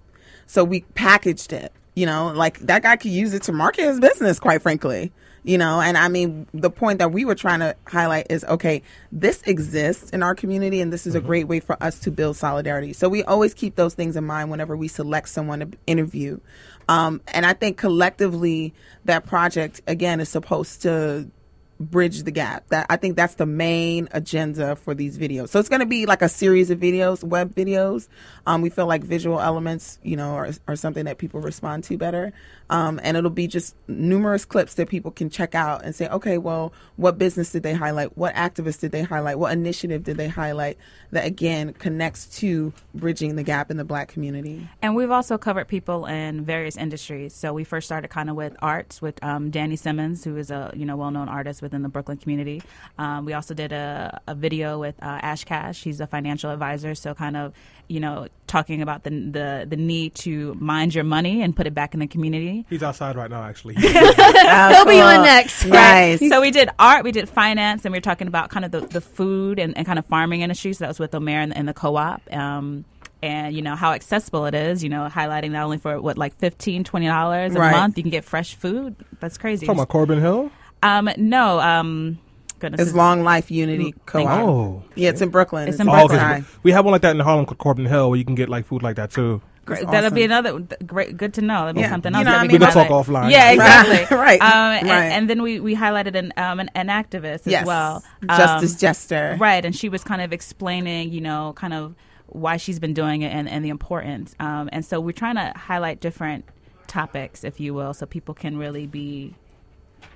so 0.48 0.64
we 0.64 0.82
packaged 0.96 1.54
it. 1.54 1.72
You 1.96 2.06
know, 2.06 2.32
like 2.34 2.60
that 2.60 2.84
guy 2.84 2.96
could 2.96 3.12
use 3.12 3.34
it 3.34 3.44
to 3.44 3.52
market 3.52 3.84
his 3.84 4.00
business. 4.00 4.40
Quite 4.40 4.62
frankly, 4.62 5.12
you 5.50 5.58
know, 5.58 5.82
and 5.82 5.98
I 5.98 6.10
mean, 6.10 6.46
the 6.54 6.70
point 6.70 7.00
that 7.00 7.12
we 7.12 7.26
were 7.26 7.34
trying 7.34 7.62
to 7.62 7.76
highlight 7.88 8.28
is, 8.30 8.44
okay, 8.44 8.84
this 9.12 9.42
exists 9.48 10.12
in 10.12 10.22
our 10.22 10.36
community, 10.36 10.80
and 10.80 10.94
this 10.94 11.08
is 11.08 11.16
a 11.16 11.20
great 11.20 11.48
way 11.48 11.60
for 11.60 11.76
us 11.82 11.98
to 12.02 12.12
build 12.12 12.38
solidarity. 12.38 12.94
So 12.94 13.10
we 13.10 13.24
always 13.24 13.56
keep 13.56 13.76
those 13.76 13.96
things 13.96 14.16
in 14.16 14.26
mind 14.26 14.52
whenever 14.52 14.78
we 14.78 14.88
select 14.88 15.28
someone 15.28 15.60
to 15.62 15.70
interview. 15.88 16.40
Um, 16.88 17.22
and 17.30 17.48
I 17.48 17.54
think 17.54 17.78
collectively, 17.78 18.76
that 19.06 19.26
project 19.26 19.82
again 19.88 20.20
is 20.20 20.30
supposed 20.30 20.84
to 20.84 21.32
bridge 21.80 22.24
the 22.24 22.32
gap. 22.32 22.68
That 22.70 22.86
I 22.90 22.98
think 22.98 23.16
that's 23.16 23.36
the 23.36 23.46
main 23.46 24.08
agenda 24.12 24.76
for 24.76 24.94
these 24.94 25.18
videos. 25.18 25.50
So 25.50 25.60
it's 25.60 25.70
going 25.70 25.80
to 25.80 25.86
be 25.86 26.06
like 26.06 26.22
a 26.22 26.30
series 26.30 26.70
of 26.70 26.80
videos, 26.80 27.24
web 27.24 27.56
videos. 27.56 28.08
Um, 28.46 28.62
we 28.62 28.70
feel 28.70 28.86
like 28.86 29.04
visual 29.04 29.40
elements, 29.40 30.00
you 30.04 30.16
know, 30.16 30.32
are, 30.32 30.52
are 30.68 30.76
something 30.76 31.06
that 31.06 31.18
people 31.18 31.42
respond 31.42 31.84
to 31.86 31.98
better. 31.98 32.34
Um, 32.70 33.00
and 33.04 33.18
it'll 33.18 33.32
be 33.32 33.48
just 33.48 33.76
numerous 33.88 34.46
clips 34.46 34.76
that 34.76 34.90
people 34.90 35.10
can 35.12 35.30
check 35.30 35.56
out 35.56 35.84
and 35.84 35.96
say, 35.96 36.08
okay, 36.10 36.38
well, 36.38 36.72
what 36.98 37.18
business 37.18 37.52
did 37.52 37.64
they 37.64 37.74
highlight? 37.74 38.16
What 38.18 38.36
activists 38.36 38.80
did 38.80 38.92
they 38.92 39.02
highlight? 39.02 39.40
What 39.40 39.54
initiative 39.54 40.04
did 40.04 40.18
they 40.18 40.28
highlight 40.28 40.78
that 41.12 41.26
again 41.26 41.74
connects 41.74 42.26
to 42.40 42.74
bridging 42.94 43.36
the 43.38 43.44
gap 43.44 43.72
in 43.72 43.78
the 43.78 43.86
black 43.86 44.10
community? 44.10 44.68
And 44.82 44.96
we've 44.96 45.10
also 45.10 45.38
covered 45.38 45.68
people 45.68 46.06
in 46.06 46.46
various 46.46 46.78
industries. 46.78 47.34
So 47.34 47.54
we 47.54 47.64
first 47.64 47.88
started 47.88 48.10
kind 48.10 48.30
of 48.30 48.36
with 48.36 48.56
arts 48.62 49.02
with 49.02 49.24
um, 49.24 49.50
Danny 49.50 49.76
Simmons, 49.76 50.24
who 50.24 50.38
is 50.38 50.52
a 50.52 50.72
you 50.76 50.86
know 50.86 50.96
well 50.96 51.12
known 51.12 51.28
artist 51.28 51.62
within 51.70 51.84
the 51.84 51.90
Brooklyn 51.90 52.18
community. 52.18 52.62
Um, 52.98 53.26
we 53.26 53.34
also 53.34 53.54
did 53.54 53.72
a, 53.72 54.20
a 54.28 54.36
video 54.36 54.80
with 54.80 54.96
uh, 55.02 55.06
Ash 55.22 55.44
Cash. 55.44 55.84
He's 55.84 56.00
a 56.02 56.08
financial 56.08 56.50
advisor, 56.52 56.96
so 56.96 57.14
kind 57.14 57.38
of 57.38 57.54
you 57.88 58.00
know 58.00 58.28
talking 58.48 58.82
about 58.82 59.04
the 59.04 59.10
the 59.10 59.66
the 59.70 59.76
need 59.78 60.16
to 60.16 60.56
mind 60.60 60.94
your 60.96 61.04
money 61.04 61.42
and 61.42 61.56
put 61.56 61.68
it 61.68 61.74
back 61.74 61.94
in 61.94 62.00
the 62.00 62.08
community. 62.08 62.66
He's 62.70 62.84
outside 62.84 63.16
right 63.16 63.30
now, 63.30 63.44
actually. 63.44 63.76
He'll 63.80 64.86
be 64.86 65.00
on 65.02 65.24
next. 65.24 65.66
Nice. 65.66 66.20
So 66.28 66.42
we 66.42 66.52
did 66.52 66.70
art, 66.80 67.04
we 67.04 67.12
did 67.12 67.30
finance, 67.30 67.86
and 67.86 67.92
we 67.92 67.98
were 67.98 68.02
talking 68.02 68.28
about 68.28 68.50
kind 68.50 68.66
of 68.66 68.72
the, 68.72 68.82
the 68.82 69.02
food 69.02 69.60
and, 69.60 69.76
and 69.78 69.86
kind 69.86 70.00
of 70.00 70.06
farming 70.06 70.42
industry. 70.42 70.74
So 70.74 70.84
that 70.84 70.88
was 70.90 71.00
with 71.00 71.14
Omer 71.16 71.32
and, 71.32 71.56
and 71.56 71.68
the 71.68 71.74
co-op. 71.74 72.22
Um, 72.34 72.86
and 73.22 73.54
you 73.56 73.62
know 73.62 73.76
how 73.76 73.92
accessible 73.94 74.46
it 74.46 74.56
is. 74.56 74.82
You 74.84 74.90
know, 74.90 75.10
highlighting 75.12 75.52
not 75.52 75.64
only 75.66 75.78
for 75.78 76.00
what 76.00 76.18
like 76.18 76.36
fifteen, 76.38 76.84
twenty 76.86 77.08
dollars 77.08 77.54
a 77.56 77.60
Right. 77.60 77.72
month, 77.72 77.98
you 77.98 78.04
can 78.04 78.12
get 78.12 78.24
fresh 78.24 78.56
food. 78.56 78.96
That's 79.20 79.38
crazy. 79.38 79.66
Talking 79.66 79.80
about 79.80 79.90
Corbin 79.90 80.20
Hill? 80.22 80.52
Um, 80.84 81.10
no, 81.18 81.60
um, 81.60 82.20
goodness, 82.60 82.82
It's 82.82 82.94
Long 82.94 83.24
Life 83.24 83.52
Unity 83.52 83.94
Co-op. 84.06 84.28
Thank 84.28 84.40
you. 84.40 84.46
Oh. 84.48 84.84
Yeah, 84.96 85.10
it's 85.10 85.22
in 85.22 85.30
Brooklyn. 85.30 85.68
It's 85.68 85.80
in 85.80 85.90
Oh, 85.90 86.08
Brooklyn. 86.08 86.20
okay. 86.20 86.44
We 86.64 86.72
have 86.72 86.86
one 86.86 86.92
like 86.94 87.02
that 87.02 87.16
in 87.16 87.20
Harlem 87.20 87.46
called 87.46 87.58
Corbin 87.58 87.86
Hill 87.86 88.10
where 88.10 88.18
you 88.18 88.26
can 88.26 88.36
get 88.36 88.50
like 88.50 88.66
food 88.66 88.82
like 88.84 88.96
that 88.96 89.12
too. 89.12 89.42
Great. 89.66 89.82
That's 89.82 89.92
That'll 89.92 90.12
be 90.12 90.24
another 90.24 90.60
great. 90.86 91.16
Good 91.16 91.36
to 91.36 91.42
know. 91.42 91.66
That'll 91.66 91.74
be 91.74 91.82
Yeah. 91.82 91.90
something 91.92 92.12
You 92.14 92.18
else 92.20 92.26
know 92.26 92.32
that 92.32 92.40
I 92.40 92.42
we 92.44 92.48
mean? 92.48 92.60
can 92.60 92.68
We 92.68 92.74
can 92.74 92.88
talk 92.88 93.06
offline. 93.06 93.30
Yeah, 93.32 93.52
exactly. 93.52 94.18
Right, 94.18 94.42
Um, 94.42 94.50
and, 94.50 94.88
right. 94.90 95.04
and 95.12 95.30
then 95.30 95.44
we 95.44 95.60
we 95.60 95.76
highlighted 95.76 96.16
an 96.16 96.34
um 96.38 96.60
an, 96.60 96.72
an 96.74 96.88
activist 96.88 97.46
as 97.46 97.48
yes. 97.48 97.66
well, 97.68 98.04
Um, 98.28 98.36
Justice 98.38 98.76
Jester. 98.80 99.38
Right, 99.40 99.64
and 99.64 99.76
she 99.76 99.88
was 99.90 100.04
kind 100.04 100.22
of 100.22 100.34
explaining, 100.34 101.12
you 101.12 101.22
know, 101.22 101.54
kind 101.56 101.74
of 101.76 101.94
why 102.28 102.58
she's 102.58 102.80
been 102.80 102.94
doing 102.96 103.22
it 103.22 103.30
and, 103.34 103.48
and 103.50 103.64
the 103.64 103.70
importance. 103.70 104.34
Um, 104.40 104.70
and 104.72 104.84
so 104.86 105.00
we're 105.00 105.12
trying 105.12 105.36
to 105.36 105.52
highlight 105.56 106.00
different 106.00 106.46
topics, 106.88 107.44
if 107.44 107.60
you 107.60 107.74
will, 107.76 107.94
so 107.94 108.06
people 108.08 108.34
can 108.34 108.58
really 108.58 108.88
be, 108.88 109.36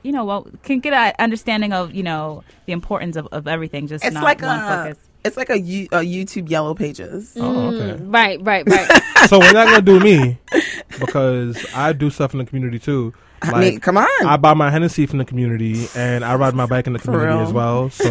you 0.03 0.11
know, 0.11 0.25
well, 0.25 0.47
can 0.63 0.79
get 0.79 0.93
an 0.93 1.13
understanding 1.19 1.73
of, 1.73 1.93
you 1.93 2.03
know, 2.03 2.43
the 2.65 2.73
importance 2.73 3.15
of, 3.15 3.27
of 3.31 3.47
everything, 3.47 3.87
just 3.87 4.03
It's 4.03 4.13
not 4.13 4.23
like 4.23 4.41
one 4.41 4.59
a 4.59 4.67
focus. 4.85 4.97
it's 5.25 5.37
like 5.37 5.49
a, 5.49 5.59
U, 5.59 5.87
a 5.91 5.99
YouTube 5.99 6.49
Yellow 6.49 6.73
Pages. 6.75 7.33
Oh, 7.37 7.67
okay. 7.69 8.01
Mm. 8.01 8.13
Right. 8.13 8.39
Right. 8.41 8.67
Right. 8.67 9.01
so 9.27 9.39
we're 9.39 9.53
not 9.53 9.67
gonna 9.67 9.81
do 9.81 9.99
me 9.99 10.37
because 10.99 11.65
I 11.73 11.93
do 11.93 12.09
stuff 12.09 12.33
in 12.33 12.39
the 12.39 12.45
community 12.45 12.79
too. 12.79 13.13
I 13.41 13.59
mean, 13.59 13.79
come 13.81 13.97
on. 13.97 14.07
I 14.25 14.37
buy 14.37 14.53
my 14.53 14.69
Hennessy 14.71 15.05
from 15.05 15.17
the 15.19 15.25
community, 15.25 15.85
and 15.97 16.23
I 16.23 16.35
ride 16.35 16.53
my 16.55 16.65
bike 16.65 16.87
in 16.87 16.93
the 16.93 16.99
community 16.99 17.39
as 17.39 17.51
well. 17.51 17.89
So 17.89 18.05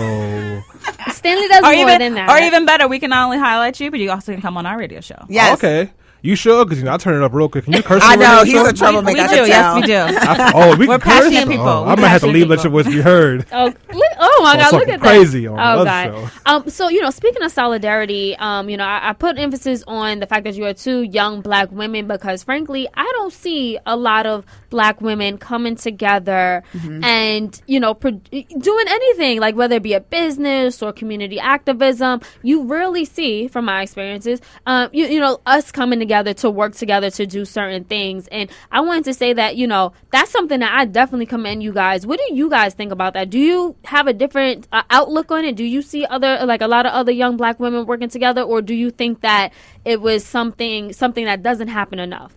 Stanley 1.10 1.48
does 1.48 1.60
Or 1.64 1.72
more 1.72 1.74
even, 1.74 1.98
than 2.00 2.14
that. 2.14 2.28
or 2.28 2.38
even 2.44 2.66
better, 2.66 2.86
we 2.86 2.98
can 2.98 3.08
not 3.08 3.24
only 3.24 3.38
highlight 3.38 3.80
you, 3.80 3.90
but 3.90 3.98
you 3.98 4.10
also 4.10 4.32
can 4.32 4.42
come 4.42 4.58
on 4.58 4.66
our 4.66 4.76
radio 4.78 5.00
show. 5.00 5.24
yes. 5.30 5.54
okay, 5.56 5.90
you 6.22 6.36
sure? 6.36 6.64
Because 6.64 6.78
you 6.78 6.84
know 6.84 6.92
I 6.94 6.96
turn 6.96 7.14
it 7.20 7.24
up 7.24 7.32
real 7.34 7.48
quick. 7.48 7.64
Can 7.64 7.74
you 7.74 7.82
curse? 7.90 8.02
I 8.04 8.16
know, 8.16 8.42
radio 8.42 8.44
he's 8.44 8.52
show? 8.54 8.66
a 8.68 8.72
troublemaker. 8.72 9.14
We 9.16 9.20
I 9.20 9.26
do, 9.28 9.36
can 9.36 9.46
yes, 9.48 9.74
we 9.74 9.82
do. 9.82 9.94
I- 10.28 10.52
oh, 10.54 10.76
we 10.76 10.86
We're 10.86 10.98
can 10.98 11.00
curse? 11.10 11.20
passionate 11.24 11.48
people. 11.48 11.68
Oh, 11.68 11.82
We're 11.84 11.88
I 11.92 11.96
might 11.96 12.08
have 12.08 12.20
to 12.22 12.26
leave. 12.28 12.48
Let 12.48 12.64
your 12.64 12.70
people. 12.72 12.82
voice 12.84 12.94
be 12.94 13.00
heard. 13.00 13.46
Oh, 13.52 13.64
look, 13.66 13.76
oh 14.18 14.40
my 14.42 14.54
Or 14.54 14.58
God! 14.58 14.72
Look 14.72 14.88
at 14.88 15.00
crazy 15.00 15.46
that. 15.46 15.52
on 15.52 15.78
oh 15.80 15.84
God! 15.84 16.04
show. 16.06 16.28
Um, 16.46 16.68
so 16.70 16.88
you 16.88 17.00
know, 17.02 17.10
speaking 17.10 17.42
of 17.42 17.50
solidarity, 17.52 18.36
um, 18.36 18.68
you 18.70 18.76
know, 18.76 18.84
I, 18.84 19.10
I 19.10 19.12
put 19.14 19.36
emphasis 19.38 19.82
on 19.86 20.20
the 20.20 20.26
fact 20.26 20.44
that 20.44 20.54
you 20.54 20.64
are 20.64 20.74
two 20.74 21.02
young 21.02 21.40
black 21.42 21.70
women 21.72 22.06
because, 22.06 22.42
frankly, 22.44 22.88
I 22.94 23.04
don't 23.16 23.32
see 23.32 23.78
a 23.84 23.96
lot 23.96 24.26
of 24.26 24.44
black 24.70 25.00
women 25.00 25.38
coming 25.38 25.76
together 25.76 26.62
Mm-hmm. 26.72 27.04
and 27.04 27.62
you 27.66 27.80
know, 27.80 27.94
pro- 27.94 28.10
doing 28.12 28.86
anything 28.88 29.40
like 29.40 29.54
whether 29.56 29.76
it 29.76 29.82
be 29.82 29.94
a 29.94 30.00
business 30.00 30.82
or 30.82 30.92
community 30.92 31.38
activism. 31.40 32.20
You 32.42 32.62
rarely 32.64 33.04
see, 33.04 33.48
from 33.48 33.64
my 33.66 33.82
experiences, 33.82 34.40
um, 34.66 34.88
you 34.92 35.06
you 35.06 35.20
know, 35.20 35.40
us 35.46 35.70
coming 35.72 35.98
together 35.98 36.12
to 36.12 36.50
work 36.50 36.75
together 36.75 37.11
to 37.11 37.26
do 37.26 37.45
certain 37.45 37.85
things. 37.85 38.28
And 38.28 38.50
I 38.71 38.81
wanted 38.81 39.04
to 39.04 39.14
say 39.14 39.33
that 39.33 39.57
you 39.57 39.66
know 39.66 39.92
that's 40.11 40.31
something 40.31 40.61
that 40.61 40.73
I 40.73 40.85
definitely 40.85 41.26
commend 41.26 41.62
you 41.62 41.73
guys. 41.73 42.07
What 42.07 42.21
do 42.26 42.35
you 42.35 42.50
guys 42.50 42.75
think 42.75 42.92
about 42.92 43.14
that? 43.14 43.31
Do 43.31 43.38
you 43.38 43.75
have 43.85 44.07
a 44.07 44.12
different 44.12 44.69
uh, 44.73 44.83
outlook 44.90 45.31
on 45.33 45.45
it? 45.45 45.57
Do 45.57 45.64
you 45.64 45.81
see 45.81 46.04
other 46.04 46.45
like 46.45 46.61
a 46.61 46.69
lot 46.69 46.85
of 46.85 46.92
other 46.92 47.12
young 47.12 47.37
black 47.37 47.59
women 47.59 47.87
working 47.87 48.11
together, 48.11 48.42
or 48.42 48.61
do 48.61 48.75
you 48.75 48.90
think 48.90 49.23
that 49.23 49.52
it 49.85 50.00
was 50.00 50.25
something 50.25 50.92
something 50.92 51.25
that 51.25 51.42
doesn't 51.42 51.69
happen 51.69 51.99
enough? 51.99 52.37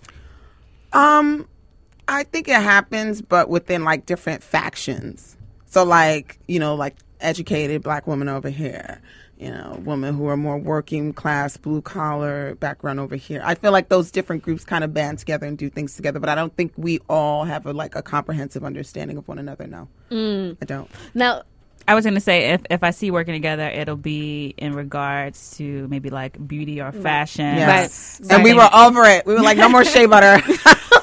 Um, 0.93 1.47
I 2.07 2.23
think 2.23 2.47
it 2.47 2.61
happens, 2.61 3.21
but 3.21 3.49
within 3.49 3.83
like 3.83 4.05
different 4.05 4.43
factions. 4.43 5.35
So, 5.65 5.83
like 5.83 6.39
you 6.47 6.59
know, 6.59 6.75
like 6.75 6.95
educated 7.19 7.83
black 7.83 8.07
women 8.07 8.29
over 8.29 8.49
here, 8.49 9.01
you 9.37 9.49
know, 9.51 9.81
women 9.83 10.15
who 10.15 10.27
are 10.27 10.37
more 10.37 10.57
working 10.57 11.11
class, 11.13 11.57
blue 11.57 11.81
collar 11.81 12.55
background 12.55 12.99
over 12.99 13.15
here. 13.15 13.41
I 13.43 13.55
feel 13.55 13.71
like 13.71 13.89
those 13.89 14.09
different 14.11 14.43
groups 14.43 14.63
kind 14.63 14.83
of 14.83 14.93
band 14.93 15.19
together 15.19 15.45
and 15.45 15.57
do 15.57 15.69
things 15.69 15.95
together, 15.95 16.19
but 16.19 16.29
I 16.29 16.35
don't 16.35 16.55
think 16.55 16.71
we 16.77 16.99
all 17.09 17.43
have 17.43 17.65
a 17.65 17.73
like 17.73 17.95
a 17.95 18.01
comprehensive 18.01 18.63
understanding 18.63 19.17
of 19.17 19.27
one 19.27 19.37
another. 19.39 19.67
No, 19.67 19.87
Mm. 20.11 20.57
I 20.61 20.65
don't. 20.65 20.89
Now, 21.13 21.43
I 21.87 21.93
was 21.93 22.03
going 22.03 22.15
to 22.15 22.19
say 22.21 22.53
if, 22.53 22.61
if 22.69 22.83
I 22.83 22.89
see 22.91 23.11
working 23.11 23.33
together, 23.35 23.67
it'll 23.67 23.95
be 23.95 24.55
in 24.57 24.73
regards 24.73 25.57
to 25.57 25.87
maybe 25.87 26.09
like 26.09 26.47
beauty 26.47 26.81
or 26.81 26.91
fashion. 26.91 27.45
Yes, 27.57 28.19
But 28.23 28.31
and 28.35 28.43
we 28.43 28.53
were 28.55 28.67
over 28.73 29.03
it. 29.03 29.25
We 29.27 29.35
were 29.35 29.41
like, 29.41 29.57
no 29.57 29.69
more 29.69 29.85
shea 29.85 30.07
butter. 30.07 30.41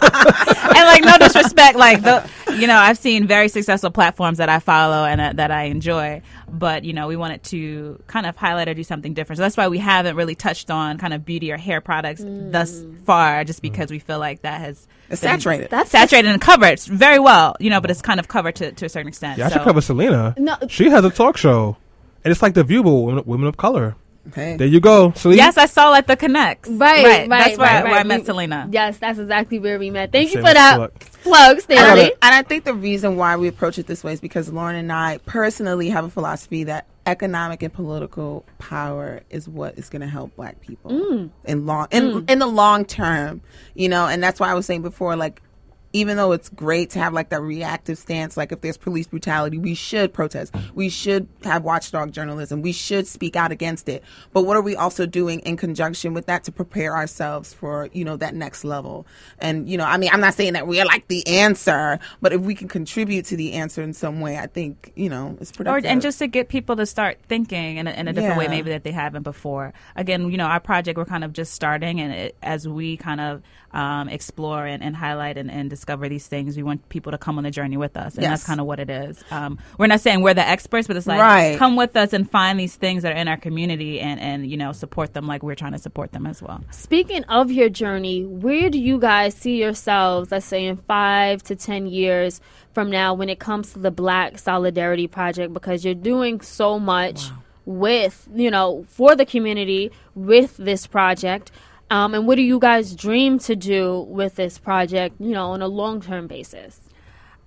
and 0.03 0.85
like 0.89 1.05
no 1.05 1.19
disrespect, 1.19 1.77
like 1.77 2.03
the 2.03 2.29
you 2.59 2.67
know 2.67 2.77
I've 2.77 2.99
seen 2.99 3.27
very 3.27 3.49
successful 3.49 3.91
platforms 3.91 4.39
that 4.39 4.49
I 4.49 4.59
follow 4.59 5.05
and 5.05 5.21
that, 5.21 5.37
that 5.37 5.51
I 5.51 5.65
enjoy, 5.65 6.23
but 6.49 6.85
you 6.85 6.93
know 6.93 7.07
we 7.07 7.17
wanted 7.17 7.43
to 7.45 8.03
kind 8.07 8.27
of 8.27 8.37
highlight 8.37 8.69
or 8.69 8.75
do 8.75 8.85
something 8.85 9.15
different. 9.15 9.39
So 9.39 9.43
that's 9.43 9.57
why 9.57 9.69
we 9.69 9.79
haven't 9.79 10.17
really 10.17 10.35
touched 10.35 10.71
on 10.71 10.99
kind 10.99 11.15
of 11.15 11.25
beauty 11.25 11.53
or 11.53 11.57
hair 11.57 11.81
products 11.81 12.23
thus 12.25 12.73
mm. 12.73 13.05
far, 13.05 13.45
just 13.45 13.61
mm. 13.61 13.63
because 13.63 13.91
we 13.91 13.99
feel 13.99 14.19
like 14.19 14.43
that 14.43 14.61
has 14.61 14.87
It's 15.11 15.21
been 15.21 15.31
saturated. 15.31 15.71
That's 15.71 15.91
saturated 15.91 16.31
and 16.31 16.41
covered 16.41 16.81
very 16.81 17.19
well, 17.19 17.57
you 17.61 17.71
know, 17.71 17.81
but 17.81 17.91
it's 17.91 18.03
kind 18.03 18.21
of 18.21 18.29
covered 18.29 18.57
to, 18.57 18.73
to 18.73 18.87
a 18.87 18.89
certain 18.89 19.09
extent. 19.09 19.39
Yeah, 19.39 19.47
I 19.47 19.49
so. 19.49 19.55
should 19.55 19.65
cover 19.65 19.81
Selena. 19.81 20.35
No. 20.39 20.57
She 20.69 20.91
has 20.91 21.05
a 21.05 21.11
talk 21.11 21.37
show. 21.37 21.77
And 22.25 22.31
it's 22.31 22.43
like 22.43 22.55
The 22.55 22.63
View, 22.63 22.83
but 22.85 22.93
women, 22.93 23.25
women 23.27 23.49
of 23.49 23.57
color. 23.57 23.97
Okay. 24.29 24.57
There 24.57 24.67
you 24.69 24.81
go. 24.81 25.13
Selena. 25.13 25.37
Yes, 25.37 25.57
I 25.59 25.67
saw 25.67 25.91
like 25.91 26.07
the 26.07 26.17
connects. 26.17 26.69
Right, 26.69 27.05
right, 27.05 27.29
right 27.29 27.45
That's 27.45 27.59
where, 27.59 27.83
right, 27.83 27.85
where 27.85 28.01
I 28.01 28.05
met 28.05 28.21
We- 28.21 28.27
Selena. 28.27 28.69
Yes, 28.71 28.99
that's 28.99 29.19
exactly 29.19 29.59
where 29.59 29.79
we 29.79 29.91
met. 29.91 30.13
Thank 30.13 30.33
you 30.33 30.41
for 30.41 30.55
that 30.55 30.77
plug. 30.77 31.01
plug, 31.23 31.51
And 31.51 31.59
I, 31.59 31.61
Stanley. 31.61 32.03
think, 32.03 32.19
and 32.23 32.35
I 32.35 32.43
think 32.43 32.65
the 32.65 32.75
reason 32.75 33.17
why 33.17 33.37
we 33.37 33.49
approach 33.49 33.79
it 33.79 33.87
this 33.87 34.05
way 34.05 34.13
is 34.13 34.21
because 34.21 34.53
Lauren 34.53 34.77
and 34.77 34.93
I 34.93 35.19
personally 35.27 35.89
have 35.91 36.05
a 36.05 36.11
philosophy 36.11 36.65
that 36.65 36.87
economic 37.05 37.65
and 37.65 37.73
political 37.73 38.45
power 38.59 39.23
is 39.29 39.49
what 39.49 39.77
is 39.77 39.89
going 39.89 40.03
to 40.03 40.09
help 40.09 40.37
Black 40.37 40.61
people 40.61 40.93
mm. 40.93 41.31
in 41.45 41.67
long 41.67 41.89
in 41.91 42.03
mm. 42.05 42.31
in 42.31 42.39
the 42.39 42.47
long 42.47 42.85
term. 42.85 43.41
You 43.75 43.89
know, 43.89 44.07
and 44.07 44.23
that's 44.23 44.39
why 44.39 44.51
I 44.51 44.55
was 44.55 44.67
saying 44.67 44.83
before, 44.83 45.17
like. 45.17 45.43
Even 45.93 46.17
though 46.17 46.33
it's 46.33 46.49
great 46.49 46.91
to 46.91 46.99
have 46.99 47.13
like 47.13 47.31
that 47.31 47.41
reactive 47.43 47.99
stance, 47.99 48.37
like 48.37 48.53
if 48.53 48.61
there's 48.61 48.77
police 48.77 49.07
brutality, 49.07 49.59
we 49.59 49.75
should 49.75 50.13
protest. 50.13 50.55
We 50.75 50.89
should 50.89 51.29
have 51.45 51.65
watchdog 51.65 52.13
journalism. 52.13 52.63
We 52.63 52.73
should 52.73 53.07
speak 53.07 53.37
out 53.37 53.53
against 53.53 53.89
it. 53.89 54.03
But 54.33 54.43
what 54.43 54.57
are 54.57 54.63
we 54.63 54.77
also 54.77 55.07
doing 55.07 55.41
in 55.41 55.57
conjunction 55.57 56.15
with 56.15 56.27
that 56.27 56.45
to 56.45 56.53
prepare 56.53 56.97
ourselves 56.97 57.53
for, 57.53 57.89
you 57.93 58.05
know, 58.05 58.17
that 58.17 58.35
next 58.35 58.65
level? 58.65 59.07
And, 59.39 59.69
you 59.69 59.77
know, 59.77 59.85
I 59.85 59.97
mean, 59.97 60.11
I'm 60.13 60.21
not 60.21 60.35
saying 60.35 60.55
that 60.55 60.67
we 60.67 60.81
are 60.81 60.87
like 60.87 61.09
the 61.09 61.27
answer, 61.27 61.99
but 62.21 62.33
if 62.33 62.41
we 62.41 62.55
can 62.55 62.69
contribute 62.69 63.27
to 63.27 63.37
the 63.37 63.53
answer 63.55 63.83
in 63.83 63.93
some 63.93 64.21
way, 64.21 64.39
I 64.39 64.47
think, 64.47 64.93
you 64.95 65.09
know, 65.09 65.37
it's 65.41 65.51
or 65.53 65.57
productive. 65.57 65.91
and 65.91 66.03
just 66.03 66.19
to 66.19 66.27
get 66.27 66.49
people 66.49 66.77
to 66.77 66.87
start 66.87 67.19
thinking 67.29 67.77
in 67.77 67.87
a, 67.87 67.91
in 67.91 68.09
a 68.09 68.13
different 68.13 68.39
way 68.39 68.49
maybe 68.49 68.71
that 68.71 68.85
they 68.85 68.91
haven't 68.93 69.23
before 69.23 69.73
again 69.97 70.31
you 70.31 70.37
know 70.37 70.47
our 70.47 70.61
project 70.61 70.99
we're 70.99 71.05
kind 71.05 71.25
of 71.25 71.33
just 71.33 71.53
starting 71.53 72.01
and 72.01 72.13
it, 72.13 72.37
as 72.43 72.67
we 72.69 72.97
kind 72.97 73.21
of 73.21 73.43
um, 73.73 74.09
explore 74.09 74.67
and, 74.67 74.83
and 74.83 74.95
highlight 74.97 75.39
and, 75.39 75.51
and 75.51 75.71
discover 75.71 76.09
these 76.09 76.27
things 76.27 76.57
we 76.57 76.63
want 76.63 76.89
people 76.89 77.13
to 77.13 77.19
come 77.19 77.39
on 77.39 77.45
the 77.45 77.51
journey 77.51 77.77
with 77.77 77.97
us 77.97 78.15
and 78.17 78.25
that's 78.25 78.45
kind 78.45 78.61
of 78.61 78.67
what 78.67 78.79
it 78.81 78.91
is 78.91 79.23
um, 79.31 79.59
we're 79.79 79.87
not 79.87 80.01
saying 80.01 80.21
we're 80.23 80.35
the 80.35 80.47
experts 80.47 80.87
but 80.87 80.97
it's 80.97 81.07
like 81.07 81.21
Right. 81.21 81.59
come 81.59 81.77
with 81.77 81.97
us 81.97 82.13
and 82.13 82.31
find 82.31 82.59
these 82.61 82.75
things 82.77 83.03
that 83.03 83.13
are 83.13 83.17
in 83.17 83.29
our 83.29 83.37
community 83.37 84.01
and, 84.01 84.21
and 84.21 84.51
you 84.51 84.57
know 84.57 84.73
support 84.73 85.15
them 85.15 85.27
like 85.27 85.43
we're 85.43 85.55
trying 85.55 85.73
to 85.73 85.79
support 85.79 86.13
them 86.13 86.27
as 86.27 86.43
well 86.43 86.63
Speaking 86.71 87.25
of 87.25 87.51
your 87.51 87.69
journey, 87.69 88.25
where 88.25 88.69
do 88.69 88.79
you 88.79 88.99
guys 88.99 89.35
see 89.35 89.57
yourselves, 89.57 90.31
let's 90.31 90.45
say 90.47 90.67
in 90.67 90.77
five 90.77 91.43
to 91.45 91.57
10 91.57 91.87
years 91.87 92.41
from 92.75 92.91
now, 92.91 93.15
when 93.15 93.29
it 93.29 93.39
comes 93.39 93.73
to 93.73 93.79
the 93.79 93.91
Black 93.91 94.39
Solidarity 94.39 95.07
Project? 95.07 95.53
Because 95.55 95.85
you're 95.85 95.95
doing 95.95 96.41
so 96.41 96.79
much 96.79 97.31
with, 97.65 98.29
you 98.35 98.51
know, 98.51 98.85
for 98.89 99.15
the 99.17 99.25
community 99.25 99.91
with 100.15 100.57
this 100.57 100.87
project. 100.87 101.51
Um, 101.93 102.15
and 102.15 102.27
what 102.27 102.37
do 102.37 102.43
you 102.43 102.59
guys 102.59 102.97
dream 102.97 103.39
to 103.41 103.55
do 103.55 104.01
with 104.09 104.37
this 104.37 104.57
project, 104.57 105.17
you 105.21 105.33
know, 105.33 105.51
on 105.51 105.61
a 105.61 105.69
long 105.69 106.01
term 106.01 106.27
basis? 106.27 106.81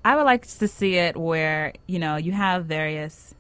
I 0.06 0.16
would 0.16 0.26
like 0.26 0.46
to 0.46 0.68
see 0.68 0.98
it 0.98 1.18
where 1.18 1.74
you 1.88 1.98
know 1.98 2.16
you 2.18 2.32
have 2.32 2.66
various 2.66 3.34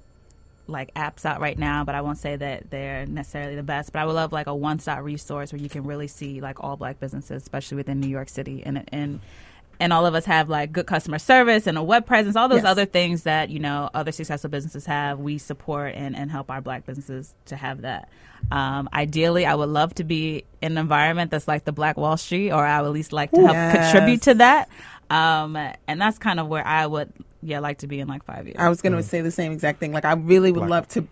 like 0.66 0.92
apps 0.96 1.24
out 1.24 1.40
right 1.40 1.60
now, 1.60 1.84
but 1.84 1.94
I 1.94 2.02
won't 2.02 2.18
say 2.18 2.38
that 2.38 2.72
they're 2.72 3.06
necessarily 3.06 3.56
the 3.56 3.62
best. 3.62 3.94
But 3.94 4.00
I 4.00 4.06
would 4.06 4.14
love 4.14 4.34
like 4.34 4.48
a 4.48 4.56
one-stop 4.56 5.04
resource 5.04 5.54
where 5.54 5.62
you 5.62 5.70
can 5.70 5.84
really 5.84 6.08
see 6.08 6.42
like 6.42 6.64
all 6.64 6.76
black 6.76 7.00
businesses, 7.00 7.44
especially 7.44 7.78
within 7.78 8.00
New 8.00 8.10
York 8.10 8.28
City, 8.28 8.64
and 8.66 8.84
and 8.92 9.20
and 9.80 9.92
all 9.94 10.06
of 10.06 10.16
us 10.16 10.26
have 10.26 10.50
like 10.50 10.72
good 10.72 10.86
customer 10.88 11.20
service 11.20 11.68
and 11.68 11.78
a 11.78 11.84
web 11.84 12.06
presence, 12.06 12.36
all 12.36 12.48
those 12.50 12.58
Yes. 12.64 12.66
other 12.66 12.86
things 12.86 13.24
that 13.24 13.50
you 13.50 13.60
know 13.60 13.90
other 13.94 14.12
successful 14.12 14.50
businesses 14.50 14.86
have. 14.86 15.20
We 15.20 15.38
support 15.38 15.94
and 15.96 16.16
and 16.16 16.32
help 16.32 16.50
our 16.50 16.62
black 16.62 16.86
businesses 16.86 17.34
to 17.46 17.56
have 17.56 17.82
that. 17.82 18.10
Um, 18.52 18.88
ideally, 18.94 19.46
I 19.46 19.56
would 19.56 19.70
love 19.70 19.96
to 19.96 20.04
be 20.04 20.44
in 20.62 20.74
an 20.74 20.78
environment 20.78 21.32
that's 21.32 21.48
like 21.48 21.64
the 21.66 21.72
Black 21.72 21.98
Wall 21.98 22.16
Street, 22.18 22.52
or 22.52 22.64
I 22.66 22.80
would 22.82 22.88
at 22.88 22.94
least 22.94 23.12
like 23.12 23.32
to 23.32 23.42
help 23.42 23.54
Yes. 23.56 23.72
contribute 23.92 24.22
to 24.24 24.34
that. 24.36 24.70
Um, 25.10 25.56
and 25.88 26.00
that's 26.02 26.18
kind 26.20 26.40
of 26.40 26.48
where 26.48 26.66
I 26.66 26.86
would, 26.86 27.12
yeah, 27.42 27.60
like 27.60 27.80
to 27.80 27.88
be 27.88 28.00
in 28.00 28.08
like 28.08 28.24
five 28.24 28.46
years. 28.46 28.58
I 28.60 28.70
was 28.70 28.82
going 28.82 28.94
to 28.94 29.04
say 29.04 29.22
the 29.22 29.32
same 29.32 29.52
exact 29.52 29.80
thing. 29.80 29.92
Like, 29.94 30.06
I 30.06 30.14
really 30.14 30.52
would 30.52 30.60
Black. 30.60 30.70
love 30.70 30.88
to 30.90 31.08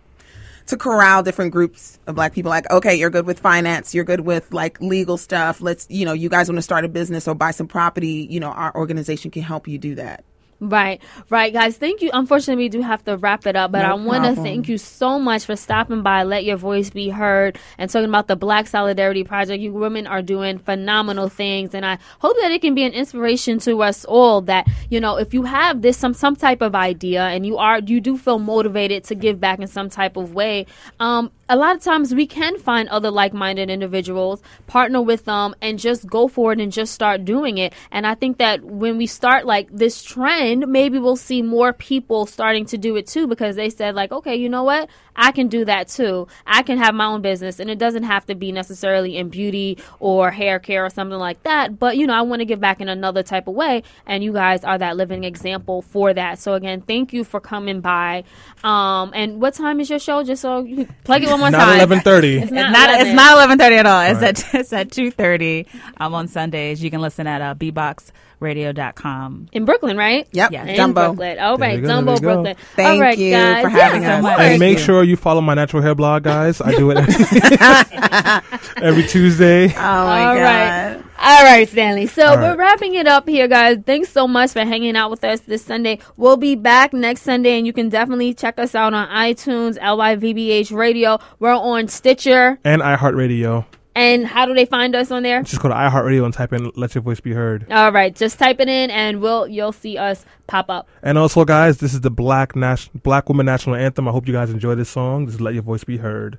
to 0.66 0.76
corral 0.76 1.22
different 1.22 1.52
groups 1.52 1.98
of 2.06 2.14
black 2.14 2.32
people. 2.32 2.50
Like, 2.50 2.70
okay, 2.70 2.94
you're 2.94 3.10
good 3.10 3.26
with 3.26 3.40
finance, 3.40 3.94
you're 3.94 4.04
good 4.04 4.20
with 4.20 4.52
like 4.52 4.80
legal 4.80 5.16
stuff. 5.16 5.60
Let's, 5.60 5.86
you 5.90 6.04
know, 6.04 6.12
you 6.12 6.28
guys 6.28 6.48
want 6.48 6.58
to 6.58 6.62
start 6.62 6.84
a 6.84 6.88
business 6.88 7.28
or 7.28 7.34
buy 7.34 7.50
some 7.50 7.68
property. 7.68 8.26
You 8.30 8.40
know, 8.40 8.50
our 8.50 8.74
organization 8.74 9.30
can 9.30 9.42
help 9.42 9.68
you 9.68 9.78
do 9.78 9.94
that. 9.96 10.24
Right, 10.60 11.02
right, 11.30 11.52
guys. 11.52 11.76
Thank 11.76 12.00
you. 12.00 12.10
Unfortunately, 12.12 12.64
we 12.64 12.68
do 12.68 12.80
have 12.80 13.04
to 13.04 13.16
wrap 13.16 13.46
it 13.46 13.56
up, 13.56 13.72
but 13.72 13.82
No 13.82 13.90
I 13.90 13.94
want 13.94 14.24
to 14.24 14.40
thank 14.40 14.68
you 14.68 14.78
so 14.78 15.18
much 15.18 15.44
for 15.44 15.56
stopping 15.56 16.02
by. 16.02 16.22
Let 16.22 16.44
your 16.44 16.56
voice 16.56 16.90
be 16.90 17.08
heard 17.08 17.58
and 17.76 17.90
talking 17.90 18.08
about 18.08 18.28
the 18.28 18.36
Black 18.36 18.66
Solidarity 18.66 19.24
Project. 19.24 19.60
You 19.60 19.72
women 19.72 20.06
are 20.06 20.22
doing 20.22 20.58
phenomenal 20.58 21.28
things, 21.28 21.74
and 21.74 21.84
I 21.84 21.98
hope 22.20 22.36
that 22.40 22.50
it 22.50 22.62
can 22.62 22.74
be 22.74 22.84
an 22.84 22.92
inspiration 22.92 23.58
to 23.60 23.82
us 23.82 24.04
all. 24.04 24.42
That 24.42 24.68
you 24.90 25.00
know, 25.00 25.16
if 25.16 25.34
you 25.34 25.42
have 25.42 25.82
this 25.82 25.98
some 25.98 26.14
some 26.14 26.36
type 26.36 26.62
of 26.62 26.74
idea 26.74 27.22
and 27.24 27.44
you 27.44 27.58
are 27.58 27.80
you 27.80 28.00
do 28.00 28.16
feel 28.16 28.38
motivated 28.38 29.04
to 29.04 29.14
give 29.14 29.40
back 29.40 29.58
in 29.58 29.66
some 29.66 29.90
type 29.90 30.16
of 30.16 30.34
way, 30.34 30.66
um, 31.00 31.30
a 31.48 31.56
lot 31.56 31.76
of 31.76 31.82
times 31.82 32.14
we 32.14 32.26
can 32.26 32.58
find 32.58 32.88
other 32.88 33.10
like-minded 33.10 33.70
individuals, 33.70 34.42
partner 34.66 35.02
with 35.02 35.24
them, 35.24 35.54
and 35.60 35.78
just 35.78 36.06
go 36.06 36.28
for 36.28 36.52
it 36.52 36.60
and 36.60 36.72
just 36.72 36.92
start 36.92 37.24
doing 37.24 37.58
it. 37.58 37.72
And 37.90 38.06
I 38.06 38.14
think 38.14 38.38
that 38.38 38.64
when 38.64 38.96
we 38.96 39.06
start 39.06 39.46
like 39.46 39.68
this 39.70 40.02
trend, 40.02 40.66
maybe 40.68 40.98
we'll 40.98 41.16
see 41.16 41.42
more 41.42 41.72
people 41.72 42.26
starting 42.26 42.64
to 42.66 42.78
do 42.78 42.96
it 42.96 43.06
too 43.06 43.26
because 43.26 43.56
they 43.56 43.70
said 43.70 43.94
like, 43.94 44.12
okay, 44.12 44.36
you 44.36 44.48
know 44.48 44.64
what? 44.64 44.88
I 45.16 45.32
can 45.32 45.48
do 45.48 45.64
that 45.64 45.88
too. 45.88 46.26
I 46.46 46.62
can 46.62 46.78
have 46.78 46.94
my 46.94 47.06
own 47.06 47.22
business, 47.22 47.60
and 47.60 47.70
it 47.70 47.78
doesn't 47.78 48.02
have 48.02 48.26
to 48.26 48.34
be 48.34 48.50
necessarily 48.50 49.16
in 49.16 49.28
beauty 49.28 49.78
or 50.00 50.30
hair 50.30 50.58
care 50.58 50.84
or 50.84 50.90
something 50.90 51.18
like 51.18 51.42
that. 51.44 51.78
But 51.78 51.96
you 51.96 52.06
know, 52.06 52.14
I 52.14 52.22
want 52.22 52.40
to 52.40 52.44
give 52.44 52.60
back 52.60 52.80
in 52.80 52.88
another 52.88 53.22
type 53.22 53.46
of 53.46 53.54
way, 53.54 53.82
and 54.06 54.24
you 54.24 54.32
guys 54.32 54.64
are 54.64 54.78
that 54.78 54.96
living 54.96 55.24
example 55.24 55.82
for 55.82 56.12
that. 56.14 56.38
So 56.38 56.54
again, 56.54 56.80
thank 56.80 57.12
you 57.12 57.22
for 57.22 57.40
coming 57.40 57.80
by. 57.80 58.24
Um, 58.64 59.12
and 59.14 59.40
what 59.40 59.54
time 59.54 59.78
is 59.80 59.88
your 59.88 59.98
show? 59.98 60.24
Just 60.24 60.42
so 60.42 60.64
you 60.64 60.88
plug 61.04 61.22
it 61.22 61.30
one 61.34 61.40
more 61.40 61.50
Not 61.50 61.64
time. 61.66 61.76
eleven 61.76 62.00
thirty. 62.00 62.34
It's 62.36 62.44
It's 62.44 62.52
not 62.52 62.72
not. 62.72 62.88
11. 62.90 63.06
It's 63.06 63.16
not 63.16 63.32
eleven 63.36 63.58
thirty 63.58 63.76
at 63.76 63.86
all. 63.86 64.00
It's 64.02 64.20
Right. 64.20 64.44
at 64.54 64.54
it's 64.60 64.72
at 64.72 64.90
two 64.90 65.10
thirty. 65.10 65.66
Um, 65.98 66.14
on 66.14 66.28
Sundays. 66.28 66.82
You 66.82 66.90
can 66.90 67.00
listen 67.00 67.26
at 67.26 67.40
uh, 67.42 67.54
bboxradio.com. 67.54 69.48
in 69.52 69.64
Brooklyn, 69.64 69.96
right? 69.96 70.26
Yep, 70.32 70.50
Yeah. 70.52 70.64
In 70.64 70.76
Dumbo. 70.76 70.94
Brooklyn. 70.94 71.38
All 71.38 71.56
There 71.56 71.68
right, 71.68 71.82
go, 71.82 71.88
Dumbo. 71.88 72.20
Brooklyn. 72.20 72.56
Thank 72.76 72.88
All 72.88 73.00
right, 73.00 73.16
you 73.18 73.30
guys. 73.32 73.62
for 73.62 73.68
having 73.68 74.02
yeah. 74.02 74.18
us. 74.18 74.22
so. 74.24 74.28
And 74.30 74.58
make 74.60 74.78
you. 74.78 74.84
sure 74.84 75.02
you 75.04 75.16
follow 75.16 75.40
my 75.40 75.54
natural 75.54 75.82
hair 75.82 75.94
blog, 75.94 76.22
guys. 76.24 76.60
I 76.60 76.72
do 76.74 76.90
it 76.92 76.98
every 78.82 79.04
Tuesday. 79.04 79.68
Oh 79.68 79.70
my 79.76 80.24
All 80.26 80.34
god. 80.34 80.42
right. 80.42 81.00
All 81.26 81.42
right, 81.42 81.66
Stanley. 81.66 82.06
So 82.06 82.22
All 82.26 82.36
we're 82.36 82.54
wrapping 82.54 82.96
it 82.96 83.06
up 83.06 83.26
here, 83.26 83.48
guys. 83.48 83.78
Thanks 83.86 84.10
so 84.10 84.28
much 84.28 84.52
for 84.52 84.60
hanging 84.60 84.94
out 84.94 85.10
with 85.10 85.24
us 85.24 85.40
this 85.40 85.64
Sunday. 85.64 85.98
We'll 86.18 86.36
be 86.36 86.54
back 86.54 86.92
next 86.92 87.22
Sunday, 87.22 87.56
and 87.56 87.66
you 87.66 87.72
can 87.72 87.88
definitely 87.88 88.34
check 88.34 88.58
us 88.58 88.74
out 88.74 88.92
on 88.92 89.08
iTunes, 89.08 89.78
LYVBH 89.78 90.70
Radio. 90.76 91.18
We're 91.38 91.54
on 91.54 91.88
Stitcher. 91.88 92.58
And 92.62 92.82
iHeartRadio. 92.82 93.64
And 93.96 94.26
how 94.26 94.44
do 94.44 94.52
they 94.52 94.66
find 94.66 94.94
us 94.94 95.10
on 95.10 95.22
there? 95.22 95.42
Just 95.42 95.62
go 95.62 95.70
to 95.70 95.74
iHeartRadio 95.74 96.26
and 96.26 96.34
type 96.34 96.52
in 96.52 96.70
"Let 96.76 96.94
Your 96.94 97.00
Voice 97.00 97.20
Be 97.20 97.32
Heard." 97.32 97.72
All 97.72 97.90
right, 97.90 98.14
just 98.14 98.38
type 98.38 98.60
it 98.60 98.68
in, 98.68 98.90
and 98.90 99.22
we'll 99.22 99.46
you'll 99.46 99.72
see 99.72 99.96
us 99.96 100.26
pop 100.46 100.68
up. 100.68 100.88
And 101.02 101.16
also, 101.16 101.46
guys, 101.46 101.78
this 101.78 101.94
is 101.94 102.02
the 102.02 102.10
Black 102.10 102.54
Nas- 102.54 102.90
Black 103.02 103.30
Woman 103.30 103.46
National 103.46 103.76
Anthem. 103.76 104.08
I 104.08 104.10
hope 104.10 104.26
you 104.26 104.34
guys 104.34 104.50
enjoy 104.50 104.74
this 104.74 104.90
song. 104.90 105.26
Just 105.26 105.40
let 105.40 105.54
your 105.54 105.62
voice 105.62 105.84
be 105.84 105.96
heard. 105.96 106.38